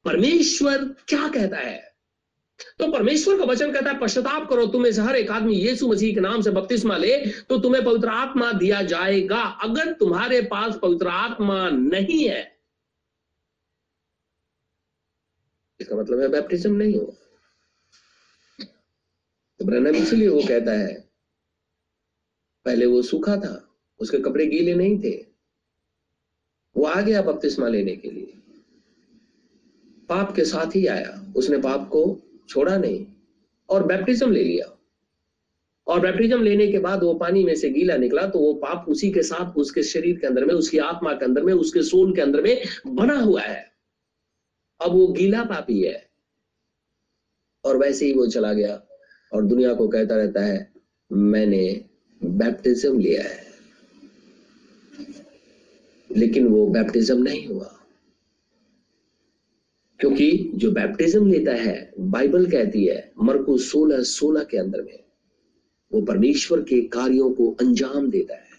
परमेश्वर 0.05 0.83
क्या 1.07 1.27
कहता 1.29 1.57
है। 1.57 1.79
तो 2.79 2.91
परमेश्वर 2.91 3.37
का 3.37 3.43
वचन 3.45 3.71
कहता 3.73 3.89
है, 3.89 3.99
पश्चाताप 3.99 4.49
करो 4.49 4.65
तुम्हें 4.67 4.91
से 4.91 5.01
हर 5.01 5.15
एक 5.15 5.31
आदमी, 5.31 5.55
यीशु 5.55 5.87
मसीह 5.87 6.13
के 6.15 6.19
नाम 6.21 6.41
से 6.41 6.51
बपतिस्मा 6.51 6.97
ले 6.97 7.17
तो 7.41 7.57
तुम्हें 7.59 7.83
पवित्र 7.85 8.09
आत्मा 8.09 8.51
दिया 8.53 8.81
जाएगा। 8.83 9.41
अगर 9.63 9.91
तुम्हारे 9.93 10.41
पास 10.43 10.77
पवित्र 10.81 11.07
आत्मा 11.07 11.69
नहीं 11.69 12.27
है, 12.27 12.41
इसका 15.79 15.95
मतलब 15.95 16.19
है 16.21 16.27
बैप्टिज्म 16.29 16.73
नहीं 16.73 16.97
हो। 16.97 17.05
तो 18.59 19.65
ब्रनम 19.65 19.95
इसलिए 19.95 20.27
वो 20.27 20.41
कहता 20.41 20.71
है, 20.73 20.93
पहले 22.65 22.85
वो 22.85 23.01
सूखा 23.03 23.35
था, 23.37 23.55
उसके 23.99 24.17
कपड़े 24.19 24.45
गीले 24.47 24.73
नहीं 24.75 24.99
थे, 25.03 25.15
वो 26.75 26.85
आ 26.85 27.01
गया 27.01 27.21
बपतिस्मा 27.21 27.67
लेने 27.69 27.95
के 27.95 28.11
लिए। 28.11 28.40
पाप 30.11 30.35
के 30.35 30.45
साथ 30.45 30.75
ही 30.75 30.85
आया। 30.87 31.33
उसने 31.35 31.57
पाप 31.57 31.89
को 31.89 32.19
छोड़ा 32.49 32.77
नहीं 32.77 33.05
और 33.69 33.87
बैप्टिज्म 33.87 34.31
ले 34.31 34.43
लिया। 34.43 34.77
और 35.87 35.99
बैप्टिज्म 35.99 36.43
लेने 36.43 36.67
के 36.67 36.79
बाद 36.79 37.03
वो 37.03 37.13
पानी 37.13 37.43
में 37.43 37.55
से 37.55 37.69
गीला 37.69 37.97
निकला 37.97 38.27
तो 38.27 38.39
वो 38.39 38.53
पाप 38.53 38.85
उसी 38.89 39.11
के 39.11 39.23
साथ 39.23 39.57
उसके 39.57 39.83
शरीर 39.83 40.17
के 40.17 40.27
अंदर 40.27 40.45
में, 40.45 40.53
उसकी 40.53 40.77
आत्मा 40.77 41.13
के 41.13 41.25
अंदर 41.25 41.43
में, 41.43 41.53
उसके 41.53 41.83
सोल 41.83 42.15
के 42.15 42.21
अंदर 42.21 42.41
में 42.41 42.61
बना 42.87 43.19
हुआ 43.19 43.41
है। 43.41 43.71
अब 44.81 44.91
वो 44.91 45.07
गीला 45.07 45.43
पापी 45.43 45.81
है। 45.81 46.09
और 47.65 47.77
वैसे 47.77 48.05
ही 48.05 48.13
वो 48.13 48.27
चला 48.27 48.53
गया 48.53 48.83
और 49.33 49.45
दुनिया 49.45 49.73
को 49.73 49.87
कहता 49.87 50.15
रहता 50.15 50.41
है, 50.41 50.73
मैंने 51.11 51.85
बैप्टिज्म 52.23 52.99
लिया 52.99 53.23
है। 53.23 53.45
लेकिन 56.17 56.47
वो 56.47 56.67
बैप्टिज्म 56.67 57.23
नहीं 57.23 57.47
हुआ। 57.47 57.80
क्योंकि 60.01 60.51
जो 60.55 60.71
बैप्टिज्म 60.71 61.31
लेता 61.31 61.51
है 61.51 61.93
बाइबल 61.99 62.51
कहती 62.51 62.85
है, 62.85 63.11
मरकु 63.23 63.57
सोलह 63.57 64.03
सोलह 64.03 64.43
के 64.43 64.57
अंदर 64.57 64.81
में, 64.81 65.03
वो 65.93 66.01
परमेश्वर 66.01 66.61
के 66.61 66.81
कार्यों 66.81 67.33
को 67.33 67.51
अंजाम 67.51 68.09
देता 68.09 68.35
है। 68.35 68.51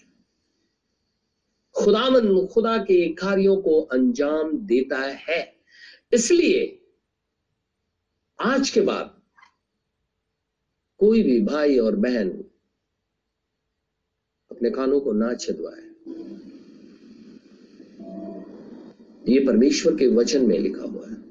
खुदावन, 1.73 2.47
खुदा 2.47 2.79
के 2.79 3.13
कार्यों 3.13 3.57
को 3.57 3.81
अंजाम 3.81 4.59
देता 4.59 4.99
है। 4.99 5.57
इसलिए, 6.13 6.83
आज 8.41 8.71
के 8.71 8.81
बाद, 8.81 9.21
कोई 10.99 11.23
भी 11.23 11.41
भाई 11.41 11.79
और 11.79 11.97
बहन 11.97 12.31
अपने 14.51 14.71
कानों 14.71 15.01
को 15.01 15.13
ना 15.13 15.35
छिदवाए। 15.35 15.93
ये 19.29 19.47
परमेश्वर 19.47 19.97
के 19.97 20.07
वचन 20.07 20.49
में 20.49 20.59
लिखा 20.59 20.83
हुआ 20.83 21.09
है। 21.09 21.22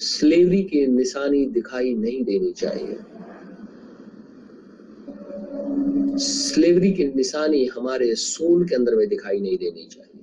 स्लेवरी 0.00 0.62
की 0.62 0.86
निशानी 0.86 1.46
दिखाई 1.46 1.94
नहीं 1.94 2.24
देनी 2.24 2.52
चाहिए। 2.52 2.98
स्लेवरी 6.18 6.92
की 6.92 7.04
निशानी 7.04 7.64
हमारे 7.64 8.14
सोल 8.14 8.68
के 8.68 8.74
अंदर 8.74 8.94
में 8.94 9.08
दिखाई 9.08 9.40
नहीं 9.40 9.58
देनी 9.58 9.86
चाहिए। 9.86 10.20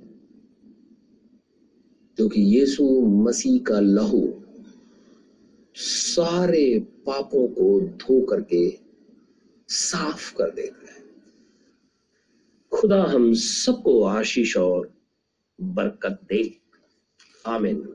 क्योंकि 2.15 2.41
यीशु 2.41 3.01
मसीह 3.01 3.61
का 3.61 3.80
लहू 3.80 4.43
सारे 5.76 6.80
पापों 6.80 7.47
को 7.47 7.80
धो 7.80 8.22
करके 8.22 8.80
साफ़ 9.67 10.36
कर 10.36 10.49
देता 10.51 10.93
है। 10.93 11.03
खुदा 12.72 13.03
हम 13.03 13.34
सबको 13.34 14.03
आशीष 14.03 14.57
और 14.57 14.93
बरकत 15.61 16.19
दे। 16.30 16.57
आमिन। 17.45 17.93